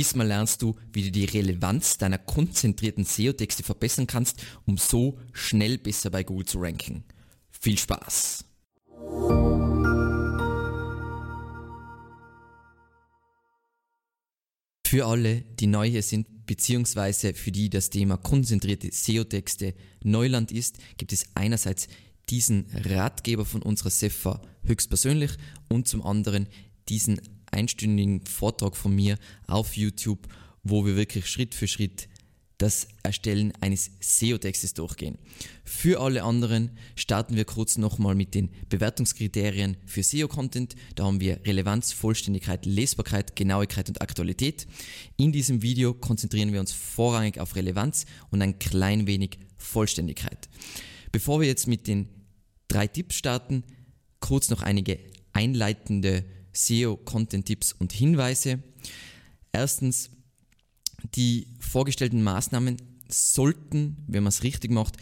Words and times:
Diesmal 0.00 0.28
lernst 0.28 0.62
du, 0.62 0.74
wie 0.94 1.02
du 1.02 1.10
die 1.10 1.26
Relevanz 1.26 1.98
deiner 1.98 2.16
konzentrierten 2.16 3.04
SEO-Texte 3.04 3.62
verbessern 3.62 4.06
kannst, 4.06 4.42
um 4.64 4.78
so 4.78 5.18
schnell 5.34 5.76
besser 5.76 6.08
bei 6.08 6.24
Google 6.24 6.46
zu 6.46 6.58
ranken. 6.58 7.04
Viel 7.50 7.76
Spaß! 7.76 8.46
Für 14.86 15.04
alle, 15.04 15.42
die 15.42 15.66
neu 15.66 15.90
hier 15.90 16.02
sind, 16.02 16.46
beziehungsweise 16.46 17.34
für 17.34 17.52
die 17.52 17.68
das 17.68 17.90
Thema 17.90 18.16
konzentrierte 18.16 18.88
SEO-Texte 18.90 19.74
Neuland 20.02 20.50
ist, 20.50 20.78
gibt 20.96 21.12
es 21.12 21.26
einerseits 21.34 21.88
diesen 22.30 22.64
Ratgeber 22.72 23.44
von 23.44 23.60
unserer 23.60 23.90
SEFA 23.90 24.40
höchstpersönlich 24.64 25.32
und 25.68 25.88
zum 25.88 26.00
anderen 26.00 26.46
diesen 26.88 27.20
einstündigen 27.50 28.24
Vortrag 28.26 28.76
von 28.76 28.94
mir 28.94 29.18
auf 29.46 29.76
YouTube, 29.76 30.28
wo 30.62 30.84
wir 30.84 30.96
wirklich 30.96 31.26
Schritt 31.26 31.54
für 31.54 31.68
Schritt 31.68 32.08
das 32.60 32.88
Erstellen 33.02 33.54
eines 33.62 33.90
SEO-Textes 34.00 34.74
durchgehen. 34.74 35.16
Für 35.64 36.00
alle 36.00 36.22
anderen 36.22 36.72
starten 36.94 37.34
wir 37.34 37.46
kurz 37.46 37.78
nochmal 37.78 38.14
mit 38.14 38.34
den 38.34 38.50
Bewertungskriterien 38.68 39.78
für 39.86 40.02
SEO-Content. 40.02 40.76
Da 40.94 41.04
haben 41.04 41.20
wir 41.20 41.40
Relevanz, 41.46 41.92
Vollständigkeit, 41.92 42.66
Lesbarkeit, 42.66 43.34
Genauigkeit 43.34 43.88
und 43.88 44.02
Aktualität. 44.02 44.66
In 45.16 45.32
diesem 45.32 45.62
Video 45.62 45.94
konzentrieren 45.94 46.52
wir 46.52 46.60
uns 46.60 46.72
vorrangig 46.72 47.40
auf 47.40 47.56
Relevanz 47.56 48.04
und 48.30 48.42
ein 48.42 48.58
klein 48.58 49.06
wenig 49.06 49.38
Vollständigkeit. 49.56 50.50
Bevor 51.12 51.40
wir 51.40 51.48
jetzt 51.48 51.66
mit 51.66 51.86
den 51.86 52.08
drei 52.68 52.86
Tipps 52.86 53.14
starten, 53.14 53.64
kurz 54.20 54.50
noch 54.50 54.60
einige 54.60 54.98
einleitende 55.32 56.26
SEO-Content-Tipps 56.52 57.72
und 57.72 57.92
Hinweise. 57.92 58.62
Erstens, 59.52 60.10
die 61.14 61.48
vorgestellten 61.58 62.22
Maßnahmen 62.22 62.76
sollten, 63.08 63.96
wenn 64.06 64.22
man 64.22 64.28
es 64.28 64.42
richtig 64.42 64.70
macht, 64.70 64.96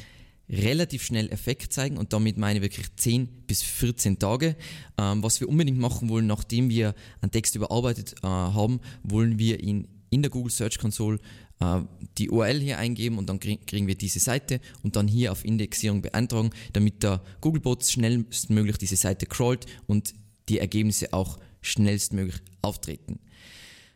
relativ 0.50 1.02
schnell 1.02 1.28
Effekt 1.30 1.72
zeigen 1.72 1.98
und 1.98 2.12
damit 2.12 2.38
meine 2.38 2.58
ich 2.58 2.62
wirklich 2.62 2.86
10 2.96 3.26
bis 3.46 3.62
14 3.62 4.18
Tage. 4.18 4.56
Ähm, 4.96 5.22
was 5.22 5.40
wir 5.40 5.48
unbedingt 5.48 5.78
machen 5.78 6.08
wollen, 6.08 6.26
nachdem 6.26 6.70
wir 6.70 6.94
einen 7.20 7.30
Text 7.30 7.54
überarbeitet 7.54 8.14
äh, 8.22 8.26
haben, 8.26 8.80
wollen 9.02 9.38
wir 9.38 9.60
ihn 9.60 9.88
in 10.10 10.22
der 10.22 10.30
Google 10.30 10.50
Search 10.50 10.78
Console 10.78 11.18
äh, 11.60 11.80
die 12.16 12.30
URL 12.30 12.60
hier 12.60 12.78
eingeben 12.78 13.18
und 13.18 13.28
dann 13.28 13.40
kriegen 13.40 13.86
wir 13.86 13.94
diese 13.94 14.20
Seite 14.20 14.60
und 14.82 14.96
dann 14.96 15.06
hier 15.06 15.32
auf 15.32 15.44
Indexierung 15.44 16.00
beantragen, 16.00 16.50
damit 16.72 17.02
der 17.02 17.22
Googlebot 17.42 17.84
schnellstmöglich 17.84 18.78
diese 18.78 18.96
Seite 18.96 19.26
crawlt 19.26 19.66
und 19.86 20.14
die 20.48 20.58
Ergebnisse 20.58 21.12
auch 21.12 21.38
schnellstmöglich 21.60 22.36
auftreten. 22.62 23.20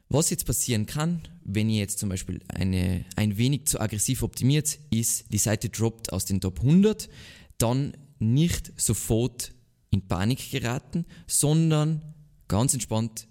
Was 0.08 0.30
jetzt 0.30 0.44
passieren 0.44 0.84
kann, 0.86 1.22
wenn 1.44 1.70
ihr 1.70 1.78
jetzt 1.78 1.98
zum 1.98 2.10
Beispiel 2.10 2.40
eine, 2.48 3.04
ein 3.16 3.38
wenig 3.38 3.66
zu 3.66 3.80
aggressiv 3.80 4.22
optimiert, 4.22 4.78
ist, 4.90 5.24
die 5.32 5.38
Seite 5.38 5.70
droppt 5.70 6.12
aus 6.12 6.26
den 6.26 6.40
Top 6.40 6.60
100, 6.60 7.08
dann 7.56 7.96
nicht 8.18 8.72
sofort 8.78 9.52
in 9.90 10.06
Panik 10.06 10.50
geraten, 10.50 11.06
sondern 11.26 12.02
ganz 12.48 12.74
entspannt 12.74 13.26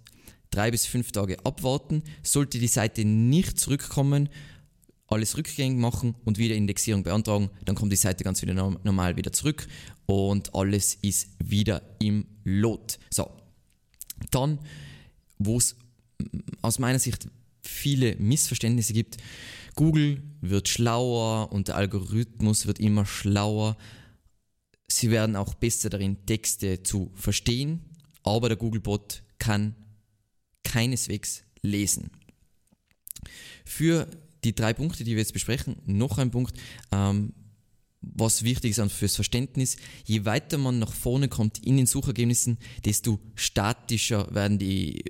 drei 0.49 0.69
bis 0.69 0.85
fünf 0.85 1.11
Tage 1.11 1.43
abwarten. 1.45 2.03
Sollte 2.23 2.59
die 2.59 2.67
Seite 2.67 3.05
nicht 3.05 3.57
zurückkommen, 3.59 4.29
alles 5.11 5.37
rückgängig 5.37 5.77
machen 5.77 6.15
und 6.23 6.37
wieder 6.37 6.55
Indexierung 6.55 7.03
beantragen, 7.03 7.49
dann 7.65 7.75
kommt 7.75 7.91
die 7.91 7.97
Seite 7.97 8.23
ganz 8.23 8.41
wieder 8.41 8.53
normal 8.53 9.17
wieder 9.17 9.33
zurück 9.33 9.67
und 10.05 10.55
alles 10.55 10.95
ist 11.01 11.29
wieder 11.39 11.81
im 11.99 12.25
Lot. 12.43 12.97
So, 13.09 13.29
dann, 14.31 14.59
wo 15.37 15.57
es 15.57 15.75
aus 16.61 16.79
meiner 16.79 16.99
Sicht 16.99 17.27
viele 17.61 18.15
Missverständnisse 18.15 18.93
gibt. 18.93 19.17
Google 19.75 20.21
wird 20.41 20.69
schlauer 20.69 21.51
und 21.51 21.67
der 21.67 21.75
Algorithmus 21.75 22.65
wird 22.65 22.79
immer 22.79 23.05
schlauer. 23.05 23.77
Sie 24.87 25.11
werden 25.11 25.35
auch 25.35 25.53
besser 25.55 25.89
darin, 25.89 26.25
Texte 26.25 26.83
zu 26.83 27.11
verstehen, 27.15 27.81
aber 28.23 28.49
der 28.49 28.57
Googlebot 28.57 29.23
kann 29.39 29.75
keineswegs 30.63 31.43
lesen. 31.61 32.11
Für 33.65 34.07
die 34.43 34.55
drei 34.55 34.73
Punkte, 34.73 35.03
die 35.03 35.11
wir 35.11 35.19
jetzt 35.19 35.33
besprechen, 35.33 35.77
noch 35.85 36.17
ein 36.17 36.31
Punkt, 36.31 36.57
ähm, 36.91 37.33
was 38.01 38.43
wichtig 38.43 38.77
ist 38.77 38.91
fürs 38.91 39.15
Verständnis. 39.15 39.77
Je 40.05 40.25
weiter 40.25 40.57
man 40.57 40.79
nach 40.79 40.91
vorne 40.91 41.27
kommt 41.27 41.59
in 41.59 41.77
den 41.77 41.85
Suchergebnissen, 41.85 42.57
desto 42.83 43.19
statischer 43.35 44.33
werden 44.33 44.57
die 44.57 45.03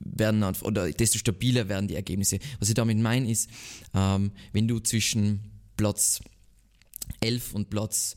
werden 0.00 0.42
oder 0.62 0.90
desto 0.90 1.18
stabiler 1.18 1.68
werden 1.68 1.88
die 1.88 1.94
Ergebnisse. 1.94 2.38
Was 2.58 2.68
ich 2.68 2.74
damit 2.74 2.98
meine 2.98 3.30
ist, 3.30 3.48
ähm, 3.94 4.32
wenn 4.52 4.66
du 4.66 4.80
zwischen 4.80 5.40
Platz 5.76 6.20
11 7.20 7.54
und 7.54 7.70
Platz 7.70 8.16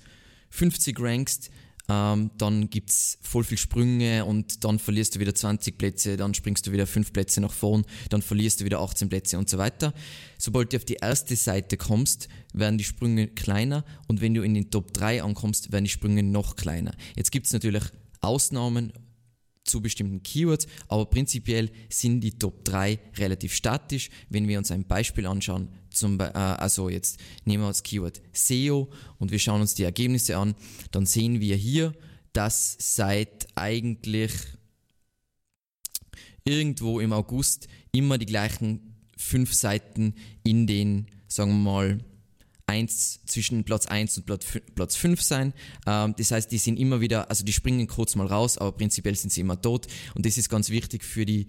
50 0.50 1.00
rankst, 1.00 1.52
ähm, 1.92 2.32
dann 2.38 2.70
es 2.88 3.18
voll 3.22 3.44
viel 3.44 3.58
Sprünge 3.58 4.24
und 4.26 4.64
dann 4.64 4.80
verlierst 4.80 5.16
du 5.16 5.20
wieder 5.20 5.36
20 5.36 5.78
Plätze, 5.78 6.16
dann 6.16 6.34
springst 6.34 6.66
du 6.66 6.72
wieder 6.72 6.88
5 6.88 7.12
Plätze 7.12 7.42
nach 7.42 7.52
vorn, 7.52 7.84
dann 8.10 8.22
verlierst 8.22 8.62
du 8.62 8.66
wieder 8.66 8.80
18 8.80 9.10
Plätze 9.10 9.38
und 9.38 9.50
so 9.50 9.58
weiter. 9.58 9.94
Sobald 10.38 10.72
du 10.72 10.78
auf 10.78 10.86
die 10.86 10.96
erste 11.02 11.36
Seite 11.36 11.78
kommst, 11.78 12.30
werden 12.54 12.78
die 12.78 12.84
Sprünge 12.84 13.28
kleiner 13.28 13.84
und 14.08 14.22
wenn 14.22 14.34
du 14.34 14.42
in 14.42 14.54
den 14.54 14.72
Top 14.72 14.94
3 14.94 15.24
ankommst, 15.24 15.72
werden 15.72 15.86
die 15.86 15.90
Sprünge 15.92 16.24
noch 16.24 16.56
kleiner. 16.56 16.94
Jetzt 17.16 17.32
gibt 17.32 17.48
es 17.48 17.54
natürlich 17.54 17.84
Ausnahmen, 18.22 18.94
zu 19.72 19.82
bestimmten 19.82 20.22
Keywords, 20.22 20.68
aber 20.88 21.06
prinzipiell 21.06 21.72
sind 21.90 22.22
die 22.22 22.38
Top 22.38 22.64
3 22.66 23.00
relativ 23.18 23.54
statisch. 23.54 24.10
Wenn 24.30 24.48
wir 24.48 24.58
uns 24.58 24.70
ein 24.70 24.86
Beispiel 24.86 25.26
anschauen, 25.26 25.70
zum, 25.90 26.20
äh, 26.20 26.24
also 26.26 26.90
jetzt 26.90 27.20
nehmen 27.46 27.64
wir 27.64 27.70
das 27.70 27.84
Keyword 27.84 28.22
SEO 28.34 28.92
und 29.18 29.32
wir 29.32 29.40
schauen 29.40 29.62
uns 29.62 29.74
die 29.74 29.84
Ergebnisse 29.84 30.38
an, 30.38 30.56
dann 30.92 31.06
sehen 31.06 31.40
wir 31.40 31.56
hier, 31.56 31.94
dass 32.34 32.76
seit 32.80 33.48
eigentlich 33.56 34.32
irgendwo 36.44 37.00
im 37.00 37.14
August 37.14 37.68
immer 37.92 38.18
die 38.18 38.26
gleichen 38.26 38.96
fünf 39.18 39.54
Seiten 39.54 40.16
in 40.44 40.68
den, 40.68 41.08
sagen 41.28 41.52
wir 41.52 41.72
mal, 41.72 42.00
1, 42.68 43.22
zwischen 43.26 43.64
Platz 43.64 43.86
1 43.86 44.18
und 44.20 44.26
Platz 44.76 44.96
5 44.96 45.22
sein. 45.22 45.54
Ähm, 45.86 46.16
das 46.18 46.32
heißt, 46.32 46.52
die 46.52 46.58
sind 46.58 46.78
immer 46.78 47.02
wieder, 47.02 47.30
also 47.30 47.44
die 47.44 47.54
springen 47.54 47.88
kurz 47.88 48.16
mal 48.16 48.28
raus, 48.28 48.58
aber 48.58 48.72
prinzipiell 48.72 49.16
sind 49.16 49.32
sie 49.32 49.42
immer 49.42 49.62
tot. 49.62 49.88
Und 50.16 50.26
das 50.26 50.38
ist 50.38 50.50
ganz 50.50 50.70
wichtig 50.70 51.04
für 51.04 51.26
die 51.26 51.48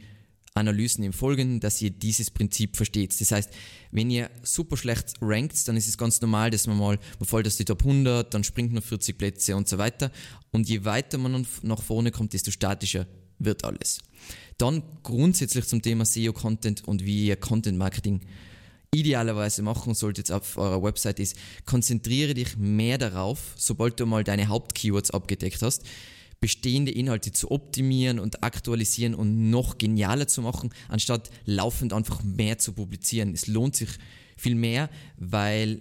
Analysen 0.55 1.03
im 1.03 1.13
Folgenden, 1.13 1.61
dass 1.61 1.81
ihr 1.81 1.91
dieses 1.91 2.31
Prinzip 2.31 2.77
versteht. 2.77 3.19
Das 3.19 3.33
heißt, 3.33 3.51
wenn 3.91 4.11
ihr 4.11 4.31
super 4.43 4.77
schlecht 4.77 5.15
rankt, 5.21 5.67
dann 5.67 5.77
ist 5.77 5.89
es 5.89 5.97
ganz 5.97 6.21
normal, 6.21 6.51
dass 6.51 6.67
man 6.67 6.77
mal, 6.77 6.99
man 7.19 7.27
fällt 7.27 7.47
aus 7.47 7.57
die 7.57 7.65
Top 7.65 7.81
100, 7.81 8.33
dann 8.35 8.45
springt 8.45 8.73
man 8.73 8.83
40 8.83 9.17
Plätze 9.17 9.57
und 9.57 9.69
so 9.69 9.79
weiter. 9.79 10.11
Und 10.51 10.69
je 10.69 10.85
weiter 10.85 11.17
man 11.17 11.47
nach 11.63 11.83
vorne 11.83 12.11
kommt, 12.11 12.35
desto 12.35 12.51
statischer 12.51 13.07
wird 13.39 13.65
alles. 13.65 14.01
Dann 14.59 14.83
grundsätzlich 15.03 15.67
zum 15.67 15.81
Thema 15.81 16.05
SEO-Content 16.05 16.87
und 16.87 17.05
wie 17.05 17.27
ihr 17.27 17.37
Content-Marketing 17.37 18.21
idealerweise 18.95 19.63
machen 19.63 19.95
solltet 19.95 20.31
auf 20.31 20.59
eurer 20.59 20.83
Website 20.83 21.19
ist, 21.19 21.37
konzentriere 21.65 22.35
dich 22.35 22.57
mehr 22.59 22.99
darauf, 22.99 23.55
sobald 23.57 23.99
du 23.99 24.07
mal 24.07 24.23
deine 24.23 24.49
Hauptkeywords 24.49 25.11
abgedeckt 25.11 25.63
hast, 25.63 25.85
bestehende 26.41 26.93
Inhalte 26.93 27.33
zu 27.33 27.51
optimieren 27.51 28.19
und 28.19 28.43
aktualisieren 28.43 29.15
und 29.15 29.49
noch 29.49 29.79
genialer 29.79 30.29
zu 30.29 30.43
machen, 30.43 30.71
anstatt 30.89 31.31
laufend 31.47 31.93
einfach 31.93 32.23
mehr 32.23 32.59
zu 32.59 32.73
publizieren. 32.73 33.33
Es 33.33 33.47
lohnt 33.47 33.77
sich 33.77 33.89
viel 34.37 34.57
mehr, 34.57 34.91
weil 35.17 35.81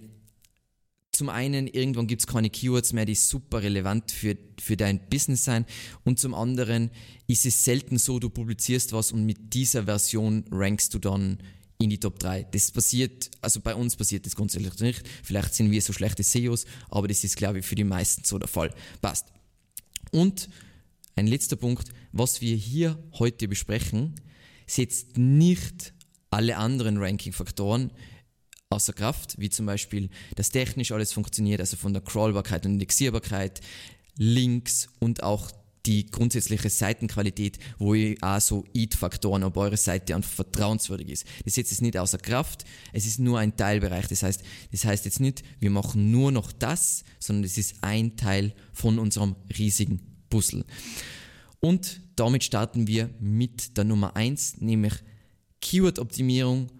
zum 1.10 1.28
einen, 1.28 1.66
irgendwann 1.66 2.06
gibt 2.06 2.22
es 2.22 2.26
keine 2.26 2.48
Keywords 2.48 2.94
mehr, 2.94 3.04
die 3.04 3.14
super 3.14 3.62
relevant 3.62 4.10
für, 4.10 4.38
für 4.58 4.78
dein 4.78 5.10
Business 5.10 5.44
sein. 5.44 5.66
Und 6.04 6.18
zum 6.18 6.32
anderen 6.32 6.90
ist 7.26 7.44
es 7.44 7.64
selten 7.64 7.98
so, 7.98 8.18
du 8.18 8.30
publizierst 8.30 8.94
was 8.94 9.12
und 9.12 9.26
mit 9.26 9.52
dieser 9.52 9.84
Version 9.84 10.44
rankst 10.50 10.94
du 10.94 10.98
dann 10.98 11.38
in 11.82 11.90
die 11.90 12.00
Top 12.00 12.18
3. 12.18 12.44
Das 12.50 12.70
passiert, 12.70 13.30
also 13.40 13.60
bei 13.60 13.74
uns 13.74 13.96
passiert 13.96 14.26
das 14.26 14.36
grundsätzlich 14.36 14.78
nicht. 14.80 15.02
Vielleicht 15.22 15.54
sind 15.54 15.70
wir 15.70 15.82
so 15.82 15.92
schlechte 15.92 16.22
SEOs, 16.22 16.64
aber 16.88 17.08
das 17.08 17.24
ist, 17.24 17.36
glaube 17.36 17.58
ich, 17.60 17.66
für 17.66 17.74
die 17.74 17.84
meisten 17.84 18.24
so 18.24 18.38
der 18.38 18.48
Fall. 18.48 18.74
Passt. 19.00 19.26
Und 20.10 20.48
ein 21.16 21.26
letzter 21.26 21.56
Punkt, 21.56 21.88
was 22.12 22.40
wir 22.40 22.56
hier 22.56 23.02
heute 23.18 23.48
besprechen, 23.48 24.14
setzt 24.66 25.18
nicht 25.18 25.92
alle 26.30 26.56
anderen 26.56 26.98
Ranking-Faktoren 26.98 27.92
außer 28.70 28.94
Kraft, 28.94 29.38
wie 29.38 29.50
zum 29.50 29.66
Beispiel, 29.66 30.08
dass 30.34 30.50
technisch 30.50 30.92
alles 30.92 31.12
funktioniert, 31.12 31.60
also 31.60 31.76
von 31.76 31.92
der 31.92 32.02
Crawlbarkeit 32.02 32.64
und 32.64 32.72
Indexierbarkeit, 32.72 33.60
Links 34.16 34.88
und 34.98 35.22
auch 35.22 35.50
die 35.86 36.06
grundsätzliche 36.06 36.70
Seitenqualität, 36.70 37.58
wo 37.78 37.94
ihr 37.94 38.16
auch 38.20 38.40
so 38.40 38.64
Eat-Faktoren 38.72 39.42
auf 39.42 39.56
eurer 39.56 39.76
Seite 39.76 40.14
einfach 40.14 40.30
vertrauenswürdig 40.30 41.08
ist. 41.08 41.26
Das 41.44 41.54
setzt 41.54 41.72
es 41.72 41.80
nicht 41.80 41.96
außer 41.96 42.18
Kraft, 42.18 42.64
es 42.92 43.06
ist 43.06 43.18
nur 43.18 43.38
ein 43.38 43.56
Teilbereich. 43.56 44.06
Das 44.08 44.22
heißt, 44.22 44.42
das 44.70 44.84
heißt 44.84 45.04
jetzt 45.04 45.20
nicht, 45.20 45.42
wir 45.58 45.70
machen 45.70 46.10
nur 46.10 46.30
noch 46.30 46.52
das, 46.52 47.04
sondern 47.18 47.44
es 47.44 47.58
ist 47.58 47.76
ein 47.80 48.16
Teil 48.16 48.54
von 48.72 48.98
unserem 48.98 49.36
riesigen 49.58 50.00
Puzzle. 50.30 50.64
Und 51.60 52.00
damit 52.16 52.44
starten 52.44 52.86
wir 52.86 53.10
mit 53.20 53.76
der 53.76 53.84
Nummer 53.84 54.16
eins, 54.16 54.60
nämlich 54.60 54.94
Keyword-Optimierung, 55.60 56.70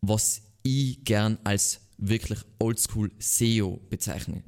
was 0.00 0.42
ich 0.62 1.04
gern 1.04 1.38
als 1.44 1.80
wirklich 1.98 2.38
Oldschool 2.58 3.10
SEO 3.18 3.80
bezeichne. 3.90 4.42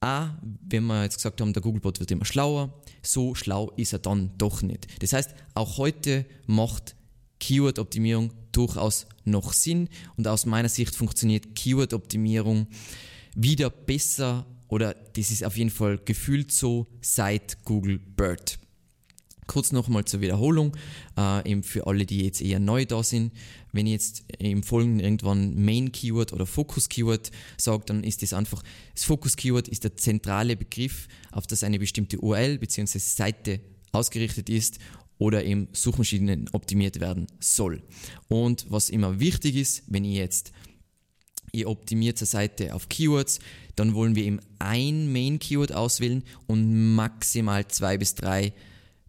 Auch 0.00 0.28
wenn 0.42 0.86
wir 0.86 1.02
jetzt 1.02 1.16
gesagt 1.16 1.40
haben, 1.42 1.52
der 1.52 1.62
Googlebot 1.62 2.00
wird 2.00 2.10
immer 2.10 2.24
schlauer, 2.24 2.72
so 3.02 3.34
schlau 3.34 3.70
ist 3.76 3.92
er 3.92 3.98
dann 3.98 4.30
doch 4.38 4.62
nicht. 4.62 4.86
Das 5.02 5.12
heißt, 5.12 5.34
auch 5.54 5.76
heute 5.76 6.24
macht 6.46 6.96
Keyword-Optimierung 7.38 8.32
durchaus 8.52 9.06
noch 9.24 9.52
Sinn 9.52 9.88
und 10.16 10.26
aus 10.26 10.46
meiner 10.46 10.70
Sicht 10.70 10.96
funktioniert 10.96 11.54
Keyword-Optimierung 11.54 12.66
wieder 13.34 13.68
besser 13.68 14.46
oder 14.68 14.94
das 14.94 15.30
ist 15.30 15.44
auf 15.44 15.56
jeden 15.58 15.70
Fall 15.70 15.98
gefühlt 15.98 16.50
so 16.50 16.86
seit 17.02 17.62
Google 17.64 17.98
Bird. 17.98 18.58
Kurz 19.46 19.72
nochmal 19.72 20.04
zur 20.04 20.20
Wiederholung, 20.20 20.76
äh, 21.18 21.50
eben 21.50 21.62
für 21.62 21.86
alle, 21.86 22.06
die 22.06 22.24
jetzt 22.24 22.40
eher 22.40 22.60
neu 22.60 22.86
da 22.86 23.02
sind. 23.02 23.32
Wenn 23.72 23.86
ich 23.86 23.92
jetzt 23.92 24.24
im 24.38 24.62
Folgenden 24.62 25.00
irgendwann 25.00 25.54
Main 25.62 25.92
Keyword 25.92 26.32
oder 26.32 26.46
Focus 26.46 26.88
Keyword 26.88 27.30
sage, 27.56 27.84
dann 27.86 28.04
ist 28.04 28.22
das 28.22 28.32
einfach, 28.32 28.62
das 28.94 29.04
Focus 29.04 29.36
Keyword 29.36 29.68
ist 29.68 29.84
der 29.84 29.96
zentrale 29.96 30.56
Begriff, 30.56 31.08
auf 31.30 31.46
das 31.46 31.64
eine 31.64 31.78
bestimmte 31.78 32.18
URL 32.18 32.58
bzw. 32.58 32.98
Seite 32.98 33.60
ausgerichtet 33.92 34.48
ist 34.48 34.78
oder 35.18 35.44
eben 35.44 35.68
Suchmaschinen 35.72 36.48
optimiert 36.52 37.00
werden 37.00 37.26
soll. 37.40 37.82
Und 38.28 38.66
was 38.68 38.90
immer 38.90 39.20
wichtig 39.20 39.56
ist, 39.56 39.82
wenn 39.86 40.04
ihr 40.04 40.20
jetzt 40.20 40.52
ihr 41.52 41.68
optimiert 41.68 42.18
zur 42.18 42.26
Seite 42.26 42.74
auf 42.74 42.88
Keywords, 42.88 43.40
dann 43.76 43.94
wollen 43.94 44.14
wir 44.14 44.24
eben 44.24 44.40
ein 44.58 45.12
Main 45.12 45.38
Keyword 45.38 45.72
auswählen 45.72 46.22
und 46.46 46.94
maximal 46.94 47.66
zwei 47.68 47.98
bis 47.98 48.14
drei 48.14 48.52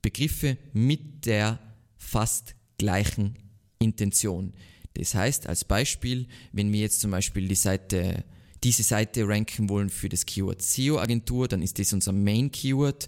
Begriffe 0.02 0.58
mit 0.74 1.26
der 1.26 1.60
fast 1.98 2.56
gleichen 2.78 3.36
Intention. 3.82 4.54
Das 4.94 5.16
heißt, 5.16 5.48
als 5.48 5.66
Beispiel, 5.66 6.28
wenn 6.52 6.72
wir 6.72 6.82
jetzt 6.82 7.02
zum 7.02 7.12
Beispiel 7.12 7.48
die 7.48 7.56
Seite, 7.56 8.24
diese 8.64 8.84
Seite 8.84 9.28
ranken 9.28 9.70
wollen 9.70 9.90
für 9.90 10.10
das 10.10 10.26
Keyword 10.26 10.62
SEO-Agentur, 10.62 11.48
dann 11.48 11.62
ist 11.62 11.80
das 11.80 11.94
unser 11.94 12.12
Main-Keyword 12.12 13.08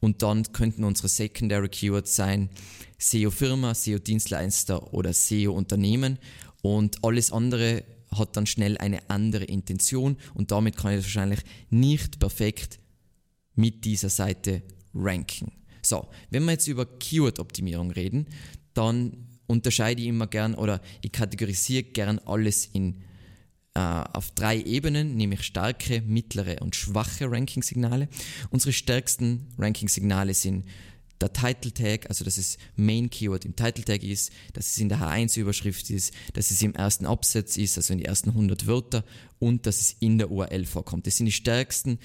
und 0.00 0.22
dann 0.22 0.52
könnten 0.52 0.84
unsere 0.84 1.08
Secondary 1.08 1.68
Keywords 1.68 2.14
sein 2.14 2.50
SEO-Firma, 2.98 3.74
SEO-Dienstleister 3.74 4.92
oder 4.92 5.12
SEO-Unternehmen 5.12 6.18
und 6.60 7.04
alles 7.04 7.32
andere 7.32 7.84
hat 8.12 8.36
dann 8.36 8.46
schnell 8.46 8.76
eine 8.78 9.08
andere 9.08 9.44
Intention 9.44 10.16
und 10.34 10.50
damit 10.50 10.76
kann 10.76 10.92
ich 10.92 11.04
wahrscheinlich 11.04 11.40
nicht 11.70 12.18
perfekt 12.20 12.78
mit 13.54 13.84
dieser 13.84 14.10
Seite 14.10 14.62
ranken. 14.94 15.52
So, 15.82 16.08
wenn 16.30 16.44
wir 16.44 16.52
jetzt 16.52 16.68
über 16.68 16.86
Keyword-Optimierung 16.86 17.90
reden, 17.90 18.26
dann 18.74 19.31
unterscheide 19.52 20.02
ich 20.02 20.08
immer 20.08 20.26
gern 20.26 20.54
oder 20.54 20.80
ich 21.02 21.12
kategorisiere 21.12 21.84
gern 21.84 22.18
alles 22.20 22.66
in 22.72 23.02
äh, 23.74 23.80
auf 23.80 24.32
drei 24.32 24.60
Ebenen, 24.60 25.16
nämlich 25.16 25.44
starke, 25.44 26.02
mittlere 26.02 26.60
und 26.60 26.76
schwache 26.76 27.30
Ranking-Signale. 27.30 28.08
Unsere 28.50 28.72
stärksten 28.72 29.46
Ranking-Signale 29.56 30.34
sind 30.34 30.64
der 31.22 31.32
Title 31.32 31.72
Tag, 31.72 32.08
also 32.08 32.24
dass 32.24 32.36
es 32.36 32.58
Main 32.76 33.08
Keyword 33.08 33.44
im 33.44 33.56
Title 33.56 33.84
Tag 33.84 34.02
ist, 34.02 34.32
dass 34.52 34.72
es 34.72 34.78
in 34.78 34.88
der 34.88 34.98
H1-Überschrift 34.98 35.88
ist, 35.90 36.12
dass 36.34 36.50
es 36.50 36.60
im 36.62 36.74
ersten 36.74 37.06
Absatz 37.06 37.56
ist, 37.56 37.78
also 37.78 37.92
in 37.92 38.00
die 38.00 38.04
ersten 38.04 38.30
100 38.30 38.66
Wörter 38.66 39.04
und 39.38 39.66
dass 39.66 39.80
es 39.80 39.96
in 40.00 40.18
der 40.18 40.30
URL 40.30 40.66
vorkommt. 40.66 41.06
Das 41.06 41.16
sind 41.16 41.26
die 41.26 41.32
stärksten 41.32 41.98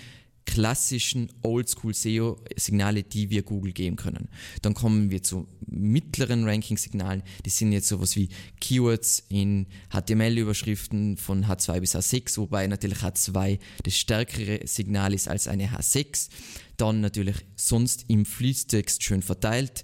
klassischen 0.47 1.29
Oldschool 1.43 1.93
SEO-Signale, 1.93 3.03
die 3.03 3.29
wir 3.29 3.43
Google 3.43 3.73
geben 3.73 3.97
können. 3.97 4.29
Dann 4.61 4.73
kommen 4.73 5.11
wir 5.11 5.21
zu 5.21 5.47
mittleren 5.67 6.45
Ranking-Signalen. 6.45 7.21
Die 7.45 7.49
sind 7.49 7.73
jetzt 7.73 7.89
sowas 7.89 8.15
wie 8.15 8.29
Keywords 8.61 9.23
in 9.29 9.67
HTML-Überschriften 9.91 11.17
von 11.17 11.45
H2 11.45 11.81
bis 11.81 11.95
H6, 11.95 12.37
wobei 12.37 12.65
natürlich 12.65 12.99
H2 12.99 13.59
das 13.83 13.95
stärkere 13.95 14.65
Signal 14.65 15.13
ist 15.13 15.27
als 15.27 15.47
eine 15.47 15.67
H6. 15.67 16.29
Dann 16.77 17.01
natürlich 17.01 17.35
sonst 17.57 18.05
im 18.07 18.25
Fließtext 18.25 19.03
schön 19.03 19.21
verteilt. 19.21 19.83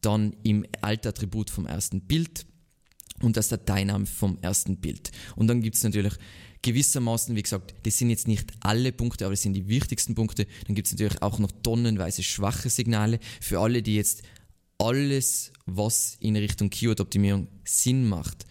Dann 0.00 0.34
im 0.42 0.66
Altattribut 0.80 1.48
vom 1.48 1.64
ersten 1.64 2.00
Bild 2.00 2.44
und 3.20 3.36
das 3.36 3.48
Dateiname 3.48 4.06
vom 4.06 4.36
ersten 4.42 4.78
Bild. 4.78 5.12
Und 5.36 5.46
dann 5.46 5.62
gibt 5.62 5.76
es 5.76 5.84
natürlich 5.84 6.14
gewissermaßen, 6.62 7.34
wie 7.34 7.42
gesagt, 7.42 7.74
das 7.82 7.98
sind 7.98 8.10
jetzt 8.10 8.28
nicht 8.28 8.52
alle 8.60 8.92
Punkte, 8.92 9.24
aber 9.24 9.32
das 9.32 9.42
sind 9.42 9.54
die 9.54 9.68
wichtigsten 9.68 10.14
Punkte. 10.14 10.46
Dann 10.66 10.74
gibt 10.74 10.86
es 10.86 10.92
natürlich 10.92 11.20
auch 11.20 11.38
noch 11.38 11.50
tonnenweise 11.62 12.22
schwache 12.22 12.70
Signale 12.70 13.18
für 13.40 13.60
alle, 13.60 13.82
die 13.82 13.96
jetzt 13.96 14.22
alles, 14.78 15.52
was 15.66 16.16
in 16.20 16.36
Richtung 16.36 16.70
Keyword-Optimierung 16.70 17.48
Sinn 17.64 18.08
macht. 18.08 18.46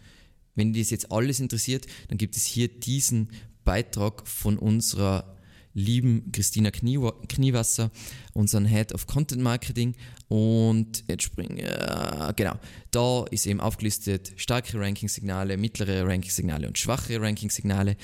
Wenn 0.56 0.74
das 0.74 0.90
jetzt 0.90 1.12
alles 1.12 1.40
interessiert, 1.40 1.88
dann 2.10 2.18
gibt 2.18 2.36
es 2.36 2.46
hier 2.46 2.68
diesen 2.68 3.30
Beitrag 3.64 4.28
von 4.28 4.58
unserer 4.58 5.38
lieben 5.74 6.32
Christina 6.32 6.72
Kniewasser, 6.72 7.92
unseren 8.34 8.66
Head 8.66 8.94
of 8.94 9.08
Content 9.08 9.42
Marketing. 9.42 9.96
Und 10.28 11.04
jetzt 11.10 11.24
springen, 11.24 11.58
äh, 11.58 12.34
genau, 12.36 12.56
da 12.92 13.26
ist 13.32 13.46
eben 13.46 13.60
aufgelistet 13.60 14.34
starke 14.38 14.80
Ranking-Signale, 14.80 15.58
mittlere 15.58 16.06
Ranking-Signale 16.06 16.68
und 16.68 16.78
schwache 16.78 17.20
Ranking-Signale. 17.22 17.98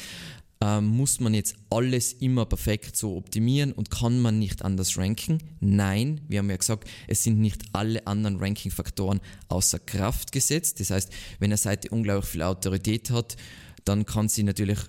Ähm, 0.60 0.88
muss 0.88 1.20
man 1.20 1.36
jetzt 1.36 1.56
alles 1.70 2.14
immer 2.14 2.46
perfekt 2.46 2.98
so 2.98 3.16
optimieren 3.16 3.74
und 3.74 3.92
kann 3.92 4.20
man 4.20 4.40
nicht 4.40 4.64
anders 4.64 4.98
ranken? 4.98 5.38
Nein, 5.60 6.22
wir 6.28 6.40
haben 6.40 6.50
ja 6.50 6.58
gesagt, 6.58 6.90
es 7.08 7.24
sind 7.24 7.40
nicht 7.40 7.62
alle 7.74 8.08
anderen 8.08 8.38
Ranking-Faktoren 8.38 9.20
außer 9.50 9.78
Kraft 9.78 10.32
gesetzt. 10.32 10.80
Das 10.80 10.90
heißt, 10.90 11.12
wenn 11.40 11.52
eine 11.52 11.58
Seite 11.58 11.90
unglaublich 11.90 12.32
viel 12.32 12.42
Autorität 12.42 13.12
hat, 13.12 13.38
dann 13.86 14.06
kann 14.06 14.30
sie 14.30 14.44
natürlich 14.44 14.80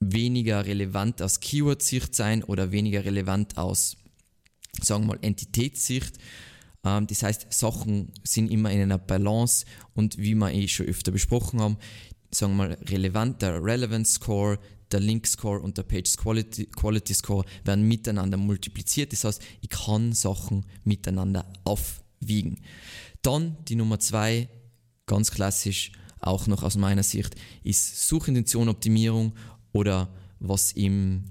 weniger 0.00 0.66
relevant 0.66 1.22
aus 1.22 1.40
Keyword-Sicht 1.40 2.14
sein 2.14 2.42
oder 2.44 2.72
weniger 2.72 3.04
relevant 3.04 3.56
aus, 3.56 3.96
sagen 4.80 5.04
wir 5.04 5.14
mal, 5.14 5.18
Entitätssicht. 5.22 6.18
Ähm, 6.84 7.06
das 7.06 7.22
heißt, 7.22 7.52
Sachen 7.52 8.12
sind 8.22 8.50
immer 8.50 8.70
in 8.70 8.80
einer 8.80 8.98
Balance 8.98 9.66
und 9.94 10.18
wie 10.18 10.34
wir 10.34 10.52
eh 10.52 10.68
schon 10.68 10.86
öfter 10.86 11.12
besprochen 11.12 11.60
haben, 11.60 11.78
sagen 12.30 12.56
wir 12.56 12.68
mal, 12.68 12.78
relevant, 12.88 13.42
der 13.42 13.62
Relevance 13.62 14.14
Score, 14.14 14.58
der 14.92 15.00
Link 15.00 15.26
Score 15.26 15.60
und 15.60 15.78
der 15.78 15.82
Page 15.82 16.16
Quality, 16.16 16.66
Quality 16.66 17.14
Score 17.14 17.44
werden 17.64 17.88
miteinander 17.88 18.36
multipliziert. 18.36 19.12
Das 19.12 19.24
heißt, 19.24 19.42
ich 19.60 19.68
kann 19.68 20.12
Sachen 20.12 20.64
miteinander 20.84 21.50
aufwiegen. 21.64 22.60
Dann 23.22 23.56
die 23.66 23.74
Nummer 23.74 23.98
zwei, 23.98 24.48
ganz 25.06 25.30
klassisch, 25.30 25.92
auch 26.20 26.46
noch 26.46 26.62
aus 26.62 26.76
meiner 26.76 27.02
Sicht, 27.02 27.34
ist 27.62 28.08
Suchintention-Optimierung 28.08 29.32
oder 29.76 30.08
was 30.40 30.72
im, 30.72 31.24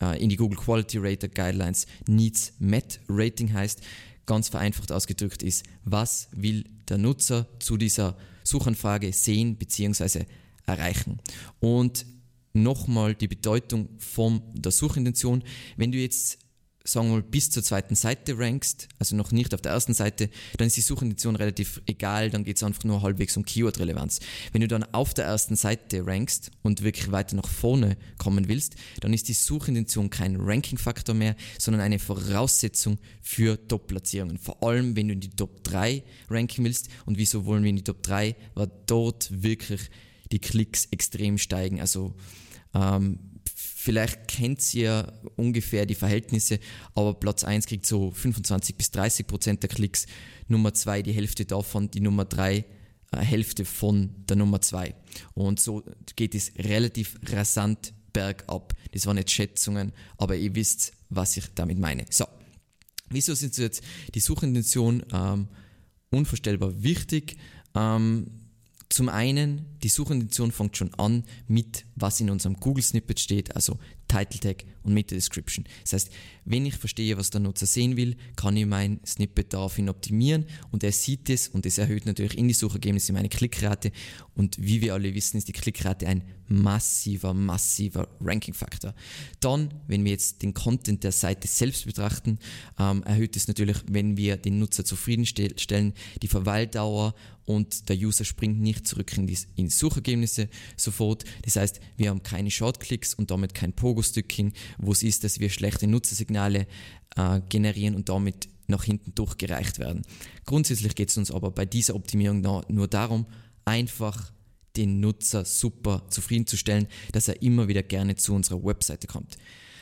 äh, 0.00 0.22
in 0.22 0.28
die 0.28 0.36
Google 0.36 0.58
Quality 0.58 0.98
Rater 0.98 1.28
Guidelines 1.28 1.86
Needs 2.06 2.52
Met 2.58 3.00
Rating 3.08 3.52
heißt. 3.52 3.80
Ganz 4.26 4.48
vereinfacht 4.48 4.92
ausgedrückt 4.92 5.42
ist, 5.42 5.64
was 5.84 6.28
will 6.32 6.64
der 6.88 6.98
Nutzer 6.98 7.46
zu 7.58 7.76
dieser 7.76 8.16
Suchanfrage 8.44 9.12
sehen 9.12 9.56
bzw. 9.56 10.24
erreichen. 10.66 11.18
Und 11.58 12.06
nochmal 12.52 13.14
die 13.14 13.28
Bedeutung 13.28 13.88
von 13.98 14.42
der 14.54 14.72
Suchintention. 14.72 15.42
Wenn 15.76 15.92
du 15.92 15.98
jetzt 15.98 16.38
sagen 16.84 17.08
wir 17.08 17.16
mal, 17.16 17.22
bis 17.22 17.50
zur 17.50 17.62
zweiten 17.62 17.94
Seite 17.94 18.38
rankst, 18.38 18.88
also 18.98 19.14
noch 19.14 19.32
nicht 19.32 19.54
auf 19.54 19.60
der 19.60 19.72
ersten 19.72 19.94
Seite, 19.94 20.30
dann 20.56 20.66
ist 20.66 20.76
die 20.76 20.80
Suchintention 20.80 21.36
relativ 21.36 21.82
egal, 21.86 22.30
dann 22.30 22.44
geht 22.44 22.56
es 22.56 22.62
einfach 22.62 22.84
nur 22.84 23.02
halbwegs 23.02 23.36
um 23.36 23.44
Keyword-Relevanz. 23.44 24.20
Wenn 24.52 24.62
du 24.62 24.68
dann 24.68 24.84
auf 24.84 25.12
der 25.14 25.26
ersten 25.26 25.56
Seite 25.56 26.06
rankst 26.06 26.50
und 26.62 26.82
wirklich 26.82 27.10
weiter 27.12 27.36
nach 27.36 27.48
vorne 27.48 27.96
kommen 28.18 28.48
willst, 28.48 28.76
dann 29.00 29.12
ist 29.12 29.28
die 29.28 29.34
Suchintention 29.34 30.10
kein 30.10 30.36
Ranking-Faktor 30.36 31.14
mehr, 31.14 31.36
sondern 31.58 31.82
eine 31.82 31.98
Voraussetzung 31.98 32.98
für 33.20 33.68
Top-Platzierungen. 33.68 34.38
Vor 34.38 34.62
allem, 34.62 34.96
wenn 34.96 35.08
du 35.08 35.14
in 35.14 35.20
die 35.20 35.30
Top 35.30 35.62
3 35.64 36.02
ranken 36.28 36.64
willst. 36.64 36.88
Und 37.06 37.18
wieso 37.18 37.44
wollen 37.44 37.62
wir 37.62 37.70
in 37.70 37.76
die 37.76 37.84
Top 37.84 38.02
3? 38.02 38.36
Weil 38.54 38.70
dort 38.86 39.42
wirklich 39.42 39.90
die 40.32 40.38
Klicks 40.38 40.86
extrem 40.90 41.38
steigen. 41.38 41.80
Also 41.80 42.14
ähm, 42.74 43.18
Vielleicht 43.90 44.28
kennt 44.28 44.72
ihr 44.72 45.12
ungefähr 45.34 45.84
die 45.84 45.96
Verhältnisse, 45.96 46.60
aber 46.94 47.12
Platz 47.12 47.42
1 47.42 47.66
kriegt 47.66 47.84
so 47.84 48.12
25 48.12 48.76
bis 48.76 48.92
30 48.92 49.26
Prozent 49.26 49.62
der 49.64 49.68
Klicks, 49.68 50.06
Nummer 50.46 50.72
2 50.72 51.02
die 51.02 51.12
Hälfte 51.12 51.44
davon, 51.44 51.90
die 51.90 51.98
Nummer 51.98 52.24
3 52.24 52.58
äh, 52.58 52.64
Hälfte 53.16 53.64
von 53.64 54.10
der 54.28 54.36
Nummer 54.36 54.60
2. 54.60 54.94
Und 55.34 55.58
so 55.58 55.82
geht 56.14 56.36
es 56.36 56.52
relativ 56.56 57.18
rasant 57.32 57.92
bergab. 58.12 58.74
Das 58.92 59.06
waren 59.06 59.16
jetzt 59.16 59.32
Schätzungen, 59.32 59.92
aber 60.18 60.36
ihr 60.36 60.54
wisst, 60.54 60.92
was 61.08 61.36
ich 61.36 61.46
damit 61.56 61.80
meine. 61.80 62.04
So, 62.10 62.26
wieso 63.08 63.34
sind 63.34 63.58
jetzt 63.58 63.82
die 64.14 64.20
Suchintention 64.20 65.02
ähm, 65.12 65.48
unvorstellbar 66.10 66.80
wichtig? 66.80 67.38
Ähm, 67.74 68.28
zum 68.90 69.08
einen, 69.08 69.66
die 69.84 69.88
Suchintention 69.88 70.50
fängt 70.50 70.76
schon 70.76 70.92
an 70.94 71.22
mit, 71.46 71.86
was 71.94 72.20
in 72.20 72.28
unserem 72.28 72.56
Google 72.56 72.82
Snippet 72.82 73.20
steht, 73.20 73.54
also 73.54 73.78
Title 74.08 74.40
Tag 74.40 74.64
und 74.82 74.94
Meta 74.94 75.14
Description. 75.14 75.64
Das 75.82 75.92
heißt, 75.92 76.10
wenn 76.44 76.66
ich 76.66 76.74
verstehe, 76.74 77.16
was 77.16 77.30
der 77.30 77.40
Nutzer 77.40 77.66
sehen 77.66 77.96
will, 77.96 78.16
kann 78.34 78.56
ich 78.56 78.66
mein 78.66 78.98
Snippet 79.06 79.52
daraufhin 79.52 79.88
optimieren 79.88 80.46
und 80.72 80.82
er 80.82 80.90
sieht 80.90 81.30
es 81.30 81.46
und 81.46 81.66
es 81.66 81.78
erhöht 81.78 82.04
natürlich 82.04 82.36
in 82.36 82.48
die 82.48 82.54
Suchergebnisse 82.54 83.12
meine 83.12 83.28
Klickrate 83.28 83.92
und 84.40 84.56
wie 84.58 84.80
wir 84.80 84.94
alle 84.94 85.14
wissen, 85.14 85.36
ist 85.36 85.48
die 85.48 85.52
Klickrate 85.52 86.06
ein 86.08 86.22
massiver, 86.48 87.34
massiver 87.34 88.08
Ranking-Faktor. 88.22 88.94
Dann, 89.38 89.74
wenn 89.86 90.02
wir 90.02 90.12
jetzt 90.12 90.40
den 90.40 90.54
Content 90.54 91.04
der 91.04 91.12
Seite 91.12 91.46
selbst 91.46 91.84
betrachten, 91.84 92.38
ähm, 92.78 93.02
erhöht 93.02 93.36
es 93.36 93.48
natürlich, 93.48 93.76
wenn 93.90 94.16
wir 94.16 94.38
den 94.38 94.58
Nutzer 94.58 94.82
zufriedenstellen, 94.82 95.92
die 96.22 96.26
Verweildauer 96.26 97.14
und 97.44 97.90
der 97.90 97.98
User 97.98 98.24
springt 98.24 98.58
nicht 98.62 98.88
zurück 98.88 99.14
in 99.14 99.26
die, 99.26 99.36
in 99.56 99.66
die 99.66 99.70
Suchergebnisse 99.70 100.48
sofort. 100.74 101.24
Das 101.42 101.56
heißt, 101.56 101.78
wir 101.98 102.08
haben 102.08 102.22
keine 102.22 102.50
Shortclicks 102.50 103.12
und 103.12 103.30
damit 103.30 103.52
kein 103.52 103.74
Pogo-Sticking, 103.74 104.54
wo 104.78 104.92
es 104.92 105.02
ist, 105.02 105.22
dass 105.22 105.38
wir 105.38 105.50
schlechte 105.50 105.86
Nutzersignale 105.86 106.66
äh, 107.16 107.42
generieren 107.50 107.94
und 107.94 108.08
damit 108.08 108.48
nach 108.68 108.84
hinten 108.84 109.14
durchgereicht 109.14 109.78
werden. 109.78 110.00
Grundsätzlich 110.46 110.94
geht 110.94 111.10
es 111.10 111.18
uns 111.18 111.30
aber 111.30 111.50
bei 111.50 111.66
dieser 111.66 111.94
Optimierung 111.94 112.40
nur 112.68 112.88
darum, 112.88 113.26
einfach 113.64 114.32
den 114.76 115.00
Nutzer 115.00 115.44
super 115.44 116.06
zufriedenzustellen, 116.08 116.86
dass 117.12 117.28
er 117.28 117.42
immer 117.42 117.68
wieder 117.68 117.82
gerne 117.82 118.16
zu 118.16 118.34
unserer 118.34 118.62
Webseite 118.64 119.06
kommt. 119.06 119.36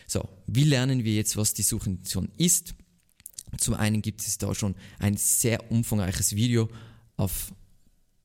So, 0.06 0.26
wie 0.46 0.64
lernen 0.64 1.04
wir 1.04 1.14
jetzt, 1.14 1.36
was 1.36 1.54
die 1.54 1.62
Suchintention 1.62 2.30
ist? 2.38 2.74
Zum 3.58 3.74
einen 3.74 4.02
gibt 4.02 4.22
es 4.22 4.38
da 4.38 4.54
schon 4.54 4.74
ein 4.98 5.16
sehr 5.16 5.70
umfangreiches 5.70 6.34
Video, 6.34 6.68
auf 7.16 7.52